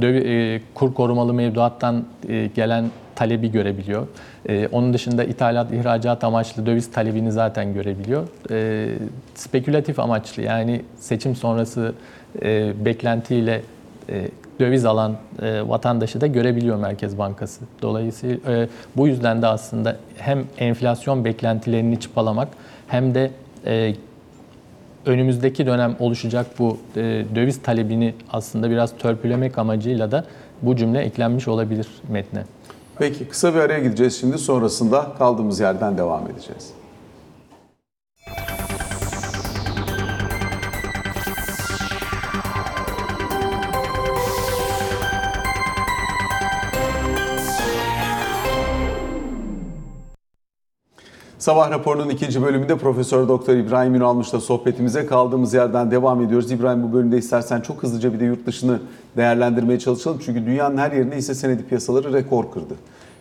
dövi- 0.00 0.54
e, 0.56 0.60
kur 0.74 0.94
korumalı 0.94 1.34
mevduattan 1.34 2.04
e, 2.28 2.46
gelen 2.46 2.84
talebi 3.14 3.52
görebiliyor. 3.52 4.06
E, 4.48 4.68
onun 4.72 4.92
dışında 4.94 5.24
ithalat, 5.24 5.72
ihracat 5.72 6.24
amaçlı 6.24 6.66
döviz 6.66 6.92
talebini 6.92 7.32
zaten 7.32 7.74
görebiliyor. 7.74 8.28
E, 8.50 8.88
spekülatif 9.34 9.98
amaçlı 9.98 10.42
yani 10.42 10.82
seçim 10.98 11.36
sonrası 11.36 11.94
e, 12.42 12.72
beklentiyle 12.84 13.62
e, 14.08 14.28
döviz 14.60 14.84
alan 14.84 15.16
e, 15.42 15.68
vatandaşı 15.68 16.20
da 16.20 16.26
görebiliyor 16.26 16.76
Merkez 16.76 17.18
Bankası. 17.18 17.64
Dolayısıyla 17.82 18.36
e, 18.52 18.68
bu 18.96 19.08
yüzden 19.08 19.42
de 19.42 19.46
aslında 19.46 19.96
hem 20.18 20.44
enflasyon 20.58 21.24
beklentilerini 21.24 22.00
çıpalamak 22.00 22.48
hem 22.88 23.14
de 23.14 23.30
e, 23.66 23.94
önümüzdeki 25.06 25.66
dönem 25.66 25.96
oluşacak 25.98 26.46
bu 26.58 26.78
e, 26.96 27.24
döviz 27.34 27.62
talebini 27.62 28.14
aslında 28.32 28.70
biraz 28.70 28.96
törpülemek 28.98 29.58
amacıyla 29.58 30.10
da 30.10 30.24
bu 30.62 30.76
cümle 30.76 31.00
eklenmiş 31.00 31.48
olabilir 31.48 31.86
metne. 32.08 32.44
Peki 32.98 33.28
kısa 33.28 33.54
bir 33.54 33.58
araya 33.60 33.78
gideceğiz 33.80 34.20
şimdi 34.20 34.38
sonrasında 34.38 35.14
kaldığımız 35.18 35.60
yerden 35.60 35.98
devam 35.98 36.30
edeceğiz. 36.30 36.81
Sabah 51.42 51.70
raporunun 51.70 52.10
ikinci 52.10 52.42
bölümünde 52.42 52.76
Profesör 52.76 53.28
Doktor 53.28 53.54
İbrahim 53.54 53.94
Ünalmış'la 53.94 54.40
sohbetimize 54.40 55.06
kaldığımız 55.06 55.54
yerden 55.54 55.90
devam 55.90 56.20
ediyoruz. 56.20 56.52
İbrahim 56.52 56.82
bu 56.82 56.92
bölümde 56.92 57.18
istersen 57.18 57.60
çok 57.60 57.82
hızlıca 57.82 58.12
bir 58.12 58.20
de 58.20 58.24
yurt 58.24 58.46
dışını 58.46 58.80
değerlendirmeye 59.16 59.78
çalışalım. 59.78 60.20
Çünkü 60.24 60.46
dünyanın 60.46 60.78
her 60.78 60.92
yerinde 60.92 61.16
hisse 61.16 61.34
senedi 61.34 61.62
piyasaları 61.62 62.12
rekor 62.12 62.50
kırdı. 62.52 62.74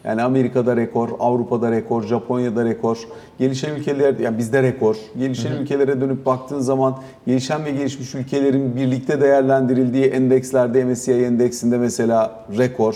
Yani 0.03 0.21
Amerika'da 0.21 0.75
rekor, 0.75 1.10
Avrupa'da 1.19 1.71
rekor, 1.71 2.03
Japonya'da 2.03 2.65
rekor, 2.65 2.97
gelişen 3.39 3.75
ülkeler, 3.75 4.19
yani 4.19 4.38
bizde 4.38 4.63
rekor. 4.63 4.95
Gelişen 5.19 5.51
ülkelere 5.51 6.01
dönüp 6.01 6.25
baktığın 6.25 6.60
zaman 6.60 6.97
gelişen 7.27 7.65
ve 7.65 7.71
gelişmiş 7.71 8.15
ülkelerin 8.15 8.75
birlikte 8.75 9.21
değerlendirildiği 9.21 10.05
endekslerde 10.05 10.86
MSCI 10.86 11.12
endeksinde 11.12 11.77
mesela 11.77 12.45
rekor. 12.57 12.95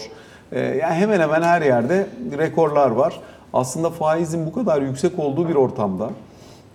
Ee, 0.52 0.60
yani 0.60 0.94
hemen 0.94 1.20
hemen 1.20 1.42
her 1.42 1.62
yerde 1.62 2.08
rekorlar 2.38 2.92
var. 2.92 3.20
Aslında 3.56 3.90
faizin 3.90 4.46
bu 4.46 4.54
kadar 4.54 4.82
yüksek 4.82 5.20
olduğu 5.20 5.50
bir 5.50 5.56
ortamda, 5.56 6.10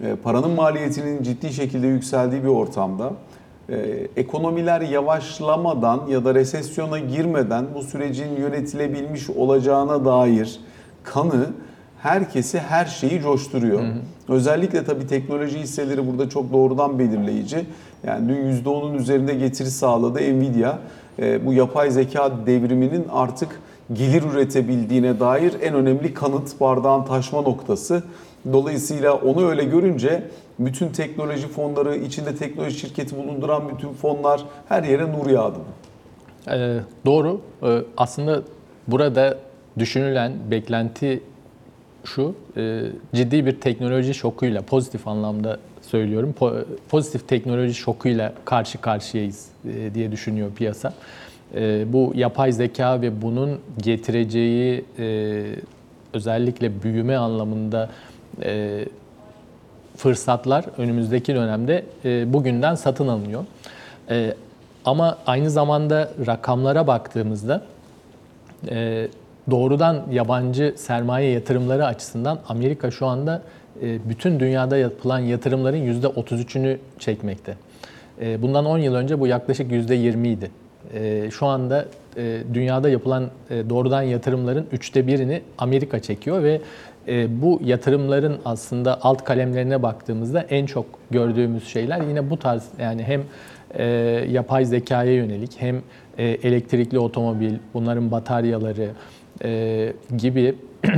e, 0.05 0.15
paranın 0.15 0.51
maliyetinin 0.51 1.23
ciddi 1.23 1.53
şekilde 1.53 1.87
yükseldiği 1.87 2.43
bir 2.43 2.49
ortamda, 2.49 3.13
e, 3.69 3.77
ekonomiler 4.17 4.81
yavaşlamadan 4.81 6.07
ya 6.09 6.25
da 6.25 6.35
resesyona 6.35 6.99
girmeden 6.99 7.65
bu 7.75 7.83
sürecin 7.83 8.37
yönetilebilmiş 8.37 9.31
olacağına 9.31 10.05
dair 10.05 10.61
kanı 11.03 11.47
herkesi 11.99 12.59
her 12.59 12.85
şeyi 12.87 13.21
coşturuyor. 13.21 13.83
Özellikle 14.29 14.85
tabii 14.85 15.07
teknoloji 15.07 15.59
hisseleri 15.59 16.07
burada 16.07 16.29
çok 16.29 16.53
doğrudan 16.53 16.99
belirleyici. 16.99 17.67
Yani 18.07 18.29
dün 18.29 18.65
%10'un 18.65 18.95
üzerinde 18.95 19.35
getiri 19.35 19.71
sağladı 19.71 20.19
Nvidia. 20.19 20.79
E, 21.19 21.47
bu 21.47 21.53
yapay 21.53 21.91
zeka 21.91 22.33
devriminin 22.47 23.07
artık 23.13 23.61
gelir 23.93 24.23
üretebildiğine 24.23 25.21
dair 25.21 25.55
en 25.63 25.75
önemli 25.75 26.15
kanıt 26.15 26.61
bardağın 26.61 27.05
taşma 27.05 27.43
noktası. 27.43 28.03
Dolayısıyla 28.53 29.15
onu 29.15 29.49
öyle 29.49 29.65
görünce 29.65 30.23
bütün 30.59 30.89
teknoloji 30.89 31.49
fonları, 31.49 31.97
içinde 31.97 32.37
teknoloji 32.37 32.79
şirketi 32.79 33.17
bulunduran 33.17 33.69
bütün 33.69 33.93
fonlar 33.93 34.45
her 34.69 34.83
yere 34.83 35.13
nur 35.13 35.31
yağdı. 35.31 35.59
Ee, 36.51 36.77
doğru. 37.07 37.41
Ee, 37.63 37.79
aslında 37.97 38.43
burada 38.89 39.39
düşünülen 39.79 40.33
beklenti 40.51 41.23
şu, 42.05 42.35
e, 42.57 42.83
ciddi 43.15 43.47
bir 43.47 43.61
teknoloji 43.61 44.15
şokuyla, 44.15 44.63
pozitif 44.63 45.09
anlamda 45.09 45.59
söylüyorum, 45.83 46.35
po- 46.41 46.65
pozitif 46.89 47.29
teknoloji 47.29 47.75
şokuyla 47.75 48.33
karşı 48.45 48.81
karşıyayız 48.81 49.47
e, 49.65 49.95
diye 49.95 50.13
düşünüyor 50.13 50.51
piyasa. 50.57 50.93
E, 51.55 51.93
bu 51.93 52.13
yapay 52.15 52.53
zeka 52.53 53.03
ve 53.03 53.23
bunun 53.23 53.59
getireceği 53.79 54.85
e, 54.99 55.45
özellikle 56.13 56.83
büyüme 56.83 57.17
anlamında 57.17 57.91
e, 58.43 58.85
fırsatlar 59.97 60.65
önümüzdeki 60.79 61.35
dönemde 61.35 61.85
e, 62.05 62.33
bugünden 62.33 62.75
satın 62.75 63.09
alınıyor. 63.09 63.45
Ama 64.85 65.19
aynı 65.27 65.51
zamanda 65.51 66.11
rakamlara 66.27 66.87
baktığımızda 66.87 67.63
doğrudan 69.51 70.03
yabancı 70.13 70.75
sermaye 70.77 71.31
yatırımları 71.31 71.87
açısından 71.87 72.39
Amerika 72.49 72.91
şu 72.91 73.07
anda 73.07 73.43
bütün 73.83 74.41
dünyada 74.41 74.77
yapılan 74.77 75.19
yatırımların 75.19 76.01
%33'ünü 76.01 76.77
çekmekte. 76.99 77.57
Bundan 78.39 78.65
10 78.65 78.79
yıl 78.79 78.95
önce 78.95 79.21
bu 79.21 79.27
yaklaşık 79.27 79.73
%20 79.73 80.29
idi. 80.29 80.51
E, 80.95 81.31
şu 81.31 81.47
anda 81.47 81.87
e, 82.17 82.41
dünyada 82.55 82.89
yapılan 82.89 83.31
e, 83.51 83.71
doğrudan 83.71 84.03
yatırımların 84.03 84.67
üçte 84.73 85.07
birini 85.07 85.43
Amerika 85.59 86.01
çekiyor 86.01 86.43
ve 86.43 86.61
e, 87.09 87.43
bu 87.43 87.61
yatırımların 87.65 88.39
aslında 88.45 88.99
alt 89.03 89.25
kalemlerine 89.25 89.83
baktığımızda 89.83 90.41
en 90.41 90.67
çok 90.67 90.87
gördüğümüz 91.11 91.69
şeyler 91.69 92.01
yine 92.01 92.31
bu 92.31 92.39
tarz 92.39 92.69
yani 92.81 93.03
hem 93.03 93.23
e, 93.75 93.85
yapay 94.31 94.65
zekaya 94.65 95.15
yönelik 95.15 95.53
hem 95.57 95.83
e, 96.19 96.25
elektrikli 96.25 96.99
otomobil, 96.99 97.55
bunların 97.75 98.11
bataryaları 98.11 98.91
e, 99.45 99.93
gibi 100.17 100.55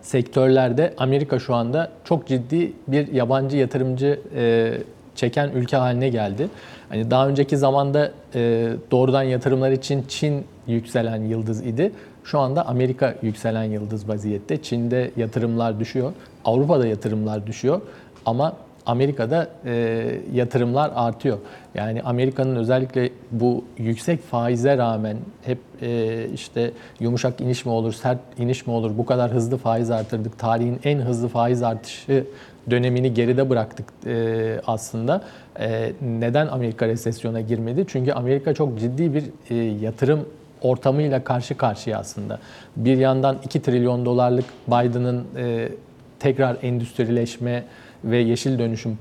sektörlerde 0.00 0.94
Amerika 0.98 1.38
şu 1.38 1.54
anda 1.54 1.92
çok 2.04 2.26
ciddi 2.26 2.72
bir 2.88 3.12
yabancı 3.12 3.56
yatırımcı 3.56 4.20
e, 4.36 4.72
çeken 5.14 5.50
ülke 5.50 5.76
haline 5.76 6.08
geldi. 6.08 6.48
Hani 6.88 7.10
daha 7.10 7.28
önceki 7.28 7.56
zamanda 7.56 8.10
e, 8.34 8.72
doğrudan 8.90 9.22
yatırımlar 9.22 9.70
için 9.70 10.04
Çin 10.08 10.44
yükselen 10.66 11.22
yıldız 11.22 11.66
idi. 11.66 11.92
Şu 12.24 12.38
anda 12.38 12.66
Amerika 12.66 13.14
yükselen 13.22 13.64
yıldız 13.64 14.08
vaziyette. 14.08 14.62
Çin'de 14.62 15.10
yatırımlar 15.16 15.80
düşüyor, 15.80 16.12
Avrupa'da 16.44 16.86
yatırımlar 16.86 17.46
düşüyor 17.46 17.80
ama 18.26 18.56
Amerika'da 18.86 19.48
e, 19.64 20.04
yatırımlar 20.32 20.92
artıyor. 20.94 21.38
Yani 21.74 22.02
Amerika'nın 22.02 22.56
özellikle 22.56 23.10
bu 23.30 23.64
yüksek 23.78 24.22
faize 24.22 24.78
rağmen 24.78 25.16
hep 25.42 25.58
e, 25.82 26.26
işte 26.34 26.70
yumuşak 27.00 27.40
iniş 27.40 27.66
mi 27.66 27.72
olur, 27.72 27.92
sert 27.92 28.18
iniş 28.38 28.66
mi 28.66 28.72
olur, 28.72 28.98
bu 28.98 29.06
kadar 29.06 29.30
hızlı 29.30 29.56
faiz 29.56 29.90
artırdık, 29.90 30.38
tarihin 30.38 30.80
en 30.84 30.98
hızlı 30.98 31.28
faiz 31.28 31.62
artışı 31.62 32.24
dönemini 32.70 33.14
geride 33.14 33.50
bıraktık 33.50 33.86
e, 34.06 34.60
aslında. 34.66 35.24
E, 35.60 35.92
neden 36.02 36.46
Amerika 36.46 36.88
resesyona 36.88 37.40
girmedi? 37.40 37.84
Çünkü 37.88 38.12
Amerika 38.12 38.54
çok 38.54 38.78
ciddi 38.78 39.14
bir 39.14 39.24
e, 39.50 39.54
yatırım 39.54 40.28
ortamıyla 40.62 41.24
karşı 41.24 41.56
karşıya 41.56 41.98
aslında. 41.98 42.38
Bir 42.76 42.96
yandan 42.96 43.36
2 43.44 43.62
trilyon 43.62 44.04
dolarlık 44.04 44.44
Biden'ın 44.68 45.24
e, 45.36 45.68
tekrar 46.18 46.56
endüstrileşme 46.62 47.64
ve 48.04 48.16
yeşil 48.16 48.58
dönüşüm 48.58 48.96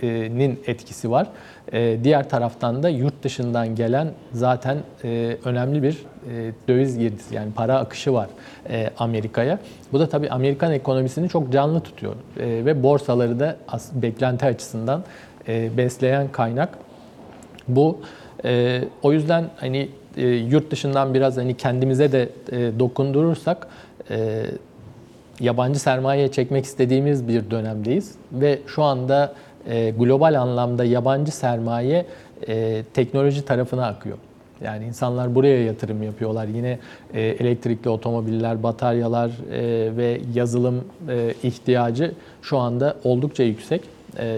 projesinin 0.00 0.60
etkisi 0.66 1.10
var. 1.10 1.26
E, 1.72 1.96
diğer 2.04 2.28
taraftan 2.28 2.82
da 2.82 2.88
yurt 2.88 3.22
dışından 3.22 3.74
gelen 3.74 4.12
zaten 4.32 4.78
e, 5.04 5.36
önemli 5.44 5.82
bir 5.82 5.92
e, 5.92 6.52
döviz 6.68 6.98
girdisi 6.98 7.34
yani 7.34 7.52
para 7.52 7.78
akışı 7.78 8.12
var 8.12 8.28
Amerika'ya. 8.98 9.58
Bu 9.92 10.00
da 10.00 10.08
tabii 10.08 10.30
Amerikan 10.30 10.72
ekonomisini 10.72 11.28
çok 11.28 11.52
canlı 11.52 11.80
tutuyor 11.80 12.14
ve 12.36 12.82
borsaları 12.82 13.40
da 13.40 13.56
beklenti 13.92 14.46
açısından 14.46 15.04
besleyen 15.48 16.28
kaynak. 16.32 16.78
Bu 17.68 18.00
o 19.02 19.12
yüzden 19.12 19.44
hani 19.56 19.88
yurt 20.48 20.70
dışından 20.70 21.14
biraz 21.14 21.36
hani 21.36 21.56
kendimize 21.56 22.12
de 22.12 22.28
dokundurursak 22.78 23.68
yabancı 25.40 25.80
sermaye 25.80 26.28
çekmek 26.28 26.64
istediğimiz 26.64 27.28
bir 27.28 27.50
dönemdeyiz 27.50 28.14
ve 28.32 28.58
şu 28.66 28.82
anda 28.82 29.34
e, 29.68 29.90
global 29.90 30.40
anlamda 30.40 30.84
yabancı 30.84 31.32
sermaye 31.32 32.06
e, 32.48 32.82
teknoloji 32.94 33.44
tarafına 33.44 33.86
akıyor. 33.86 34.18
Yani 34.64 34.84
insanlar 34.84 35.34
buraya 35.34 35.64
yatırım 35.64 36.02
yapıyorlar. 36.02 36.46
Yine 36.46 36.78
e, 37.14 37.20
elektrikli 37.20 37.88
otomobiller, 37.88 38.62
bataryalar 38.62 39.30
ve 39.96 40.20
yazılım 40.34 40.84
ihtiyacı 41.42 42.12
şu 42.42 42.58
anda 42.58 42.96
oldukça 43.04 43.42
yüksek. 43.42 43.82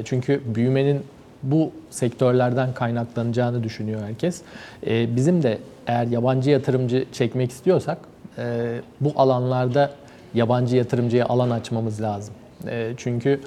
Çünkü 0.05 0.41
büyümenin 0.55 1.03
bu 1.43 1.71
sektörlerden 1.91 2.75
kaynaklanacağını 2.75 3.65
düşünüyor 3.65 4.01
herkes. 4.03 4.43
Bizim 4.87 5.43
de 5.43 5.59
eğer 5.87 6.07
yabancı 6.07 6.51
yatırımcı 6.51 7.05
çekmek 7.13 7.51
istiyorsak 7.51 7.99
bu 9.01 9.13
alanlarda 9.17 9.91
yabancı 10.35 10.77
yatırımcıya 10.77 11.27
alan 11.27 11.51
açmamız 11.51 12.03
lazım. 12.03 12.35
Çünkü 12.97 13.41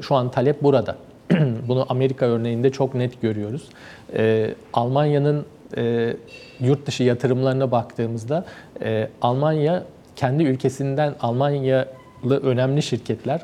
şu 0.00 0.14
an 0.14 0.30
talep 0.30 0.62
burada. 0.62 0.96
Bunu 1.68 1.86
Amerika 1.88 2.26
örneğinde 2.26 2.70
çok 2.70 2.94
net 2.94 3.22
görüyoruz. 3.22 3.68
E, 4.16 4.54
Almanya'nın 4.72 5.44
e, 5.76 6.16
yurt 6.60 6.86
dışı 6.86 7.02
yatırımlarına 7.02 7.70
baktığımızda 7.70 8.44
e, 8.82 9.08
Almanya 9.22 9.82
kendi 10.16 10.42
ülkesinden 10.42 11.14
Almanyalı 11.20 12.40
önemli 12.42 12.82
şirketler 12.82 13.40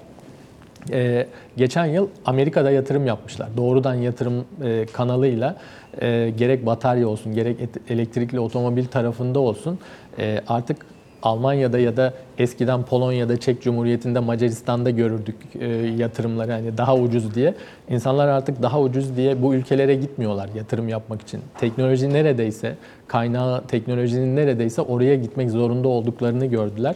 ee, 0.91 1.27
geçen 1.57 1.87
yıl 1.87 2.09
Amerika'da 2.25 2.71
yatırım 2.71 3.07
yapmışlar. 3.07 3.49
Doğrudan 3.57 3.95
yatırım 3.95 4.45
e, 4.65 4.87
kanalıyla 4.93 5.57
e, 6.01 6.33
gerek 6.37 6.67
batarya 6.67 7.09
olsun, 7.09 7.35
gerek 7.35 7.57
elektrikli 7.89 8.41
otomobil 8.41 8.85
tarafında 8.85 9.39
olsun 9.39 9.79
e, 10.19 10.41
artık 10.49 10.87
Almanya'da 11.23 11.79
ya 11.79 11.97
da 11.97 12.13
eskiden 12.39 12.83
Polonya'da, 12.83 13.37
Çek 13.41 13.63
Cumhuriyeti'nde, 13.63 14.19
Macaristan'da 14.19 14.91
görürdük 14.91 15.37
e, 15.61 15.67
yatırımları 15.99 16.53
hani 16.53 16.79
daha 16.79 16.97
ucuz 16.97 17.35
diye. 17.35 17.55
İnsanlar 17.91 18.29
artık 18.29 18.63
daha 18.63 18.81
ucuz 18.81 19.17
diye 19.17 19.43
bu 19.43 19.55
ülkelere 19.55 19.95
gitmiyorlar 19.95 20.49
yatırım 20.55 20.89
yapmak 20.89 21.23
için. 21.23 21.41
Teknoloji 21.59 22.13
neredeyse, 22.13 22.77
kaynağı 23.07 23.63
teknolojinin 23.67 24.37
neredeyse 24.37 24.83
oraya 24.83 25.15
gitmek 25.15 25.51
zorunda 25.51 25.89
olduklarını 25.89 26.47
gördüler. 26.47 26.95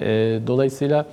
E, 0.00 0.06
dolayısıyla 0.46 1.06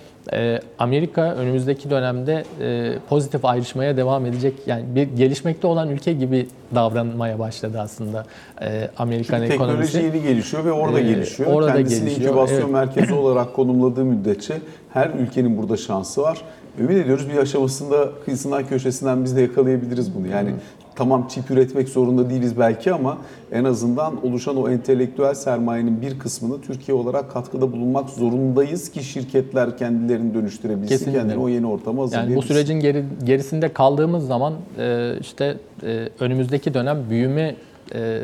Amerika 0.79 1.21
önümüzdeki 1.35 1.89
dönemde 1.89 2.43
e, 2.61 2.93
pozitif 3.09 3.45
ayrışmaya 3.45 3.97
devam 3.97 4.25
edecek. 4.25 4.53
Yani 4.67 4.83
bir 4.95 5.03
gelişmekte 5.03 5.67
olan 5.67 5.89
ülke 5.89 6.13
gibi 6.13 6.47
davranmaya 6.75 7.39
başladı 7.39 7.79
aslında 7.81 8.25
e, 8.61 8.89
Amerikan 8.97 9.39
Çünkü 9.39 9.53
ekonomisi. 9.53 9.91
teknoloji 9.93 10.17
yeni 10.17 10.27
gelişiyor 10.27 10.65
ve 10.65 10.71
orada 10.71 10.99
Ee, 10.99 11.03
gelişiyor. 11.03 11.53
orada 11.53 11.73
Kendisini 11.73 11.99
gelişiyor, 11.99 12.29
inkübasyon 12.29 12.59
evet. 12.59 12.69
merkezi 12.71 13.13
olarak 13.23 13.53
konumladığı 13.55 14.05
müddetçe 14.05 14.53
her 14.93 15.09
ülkenin 15.09 15.57
burada 15.57 15.77
şansı 15.77 16.21
var. 16.21 16.41
Ümit 16.79 16.97
ediyoruz 16.97 17.29
bir 17.29 17.37
aşamasında 17.37 18.09
kıyısından 18.25 18.67
köşesinden 18.67 19.23
biz 19.23 19.35
de 19.35 19.41
yakalayabiliriz 19.41 20.15
bunu. 20.15 20.27
Yani 20.27 20.49
tamam 20.95 21.27
çip 21.29 21.51
üretmek 21.51 21.89
zorunda 21.89 22.29
değiliz 22.29 22.59
belki 22.59 22.93
ama 22.93 23.17
en 23.51 23.63
azından 23.63 24.25
oluşan 24.25 24.57
o 24.57 24.69
entelektüel 24.69 25.33
sermayenin 25.33 26.01
bir 26.01 26.19
kısmını 26.19 26.61
Türkiye 26.61 26.97
olarak 26.97 27.31
katkıda 27.31 27.71
bulunmak 27.71 28.09
zorundayız 28.09 28.91
ki 28.91 29.03
şirketler 29.03 29.77
kendilerini 29.77 30.33
dönüştürebilsin, 30.33 30.87
Kesinlikle. 30.87 31.19
kendini 31.19 31.37
o 31.37 31.49
yeni 31.49 31.67
ortama 31.67 32.03
hazırlayabilsin. 32.03 32.35
Yani 32.35 32.43
bu 32.43 32.47
sürecin 32.47 32.79
geri, 32.79 33.03
gerisinde 33.23 33.73
kaldığımız 33.73 34.27
zaman 34.27 34.53
e, 34.77 35.13
işte 35.21 35.57
e, 35.83 36.09
önümüzdeki 36.19 36.73
dönem 36.73 36.97
büyüme 37.09 37.55
e, 37.95 38.21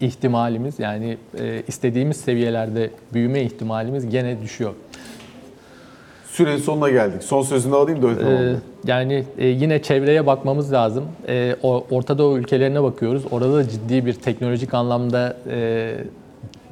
ihtimalimiz 0.00 0.78
yani 0.78 1.16
e, 1.38 1.62
istediğimiz 1.68 2.16
seviyelerde 2.16 2.90
büyüme 3.14 3.42
ihtimalimiz 3.42 4.10
gene 4.10 4.42
düşüyor. 4.42 4.72
Sürenin 6.38 6.58
sonuna 6.58 6.90
geldik. 6.90 7.22
Son 7.22 7.42
sözünü 7.42 7.74
alayım 7.74 8.02
da 8.02 8.06
öyle 8.06 8.50
Ee, 8.50 8.56
yani 8.86 9.24
e, 9.38 9.46
yine 9.46 9.82
çevreye 9.82 10.26
bakmamız 10.26 10.72
lazım. 10.72 11.04
E, 11.28 11.56
o, 11.62 11.84
Orta 11.90 12.18
Doğu 12.18 12.38
ülkelerine 12.38 12.82
bakıyoruz. 12.82 13.22
Orada 13.30 13.54
da 13.54 13.68
ciddi 13.68 14.06
bir 14.06 14.12
teknolojik 14.12 14.74
anlamda 14.74 15.36
e, 15.50 15.94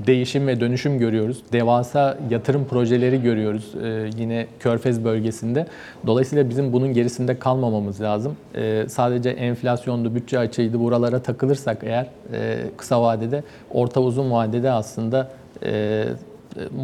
değişim 0.06 0.46
ve 0.46 0.60
dönüşüm 0.60 0.98
görüyoruz. 0.98 1.42
Devasa 1.52 2.18
yatırım 2.30 2.64
projeleri 2.64 3.22
görüyoruz 3.22 3.74
e, 3.84 4.10
yine 4.18 4.46
Körfez 4.60 5.04
bölgesinde. 5.04 5.66
Dolayısıyla 6.06 6.48
bizim 6.50 6.72
bunun 6.72 6.92
gerisinde 6.92 7.38
kalmamamız 7.38 8.00
lazım. 8.00 8.36
E, 8.54 8.84
sadece 8.88 9.30
enflasyondu, 9.30 10.14
bütçe 10.14 10.38
açığıydı 10.38 10.80
buralara 10.80 11.22
takılırsak 11.22 11.78
eğer 11.82 12.06
e, 12.32 12.56
kısa 12.76 13.02
vadede, 13.02 13.42
orta 13.70 14.00
uzun 14.00 14.30
vadede 14.30 14.70
aslında 14.70 15.30
e, 15.62 15.70
e, 15.70 16.04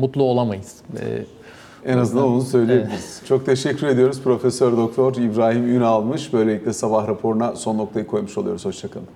mutlu 0.00 0.22
olamayız. 0.22 0.76
E, 1.00 1.22
En 1.86 1.98
azından 1.98 2.24
onu 2.24 2.42
söyleyebiliriz. 2.42 3.22
Çok 3.28 3.46
teşekkür 3.46 3.86
ediyoruz 3.86 4.22
Profesör 4.22 4.76
Doktor 4.76 5.14
İbrahim 5.14 5.76
Ünalmış. 5.76 6.32
Böylelikle 6.32 6.72
sabah 6.72 7.08
raporuna 7.08 7.56
son 7.56 7.78
noktayı 7.78 8.06
koymuş 8.06 8.38
oluyoruz. 8.38 8.64
Hoşçakalın. 8.64 9.06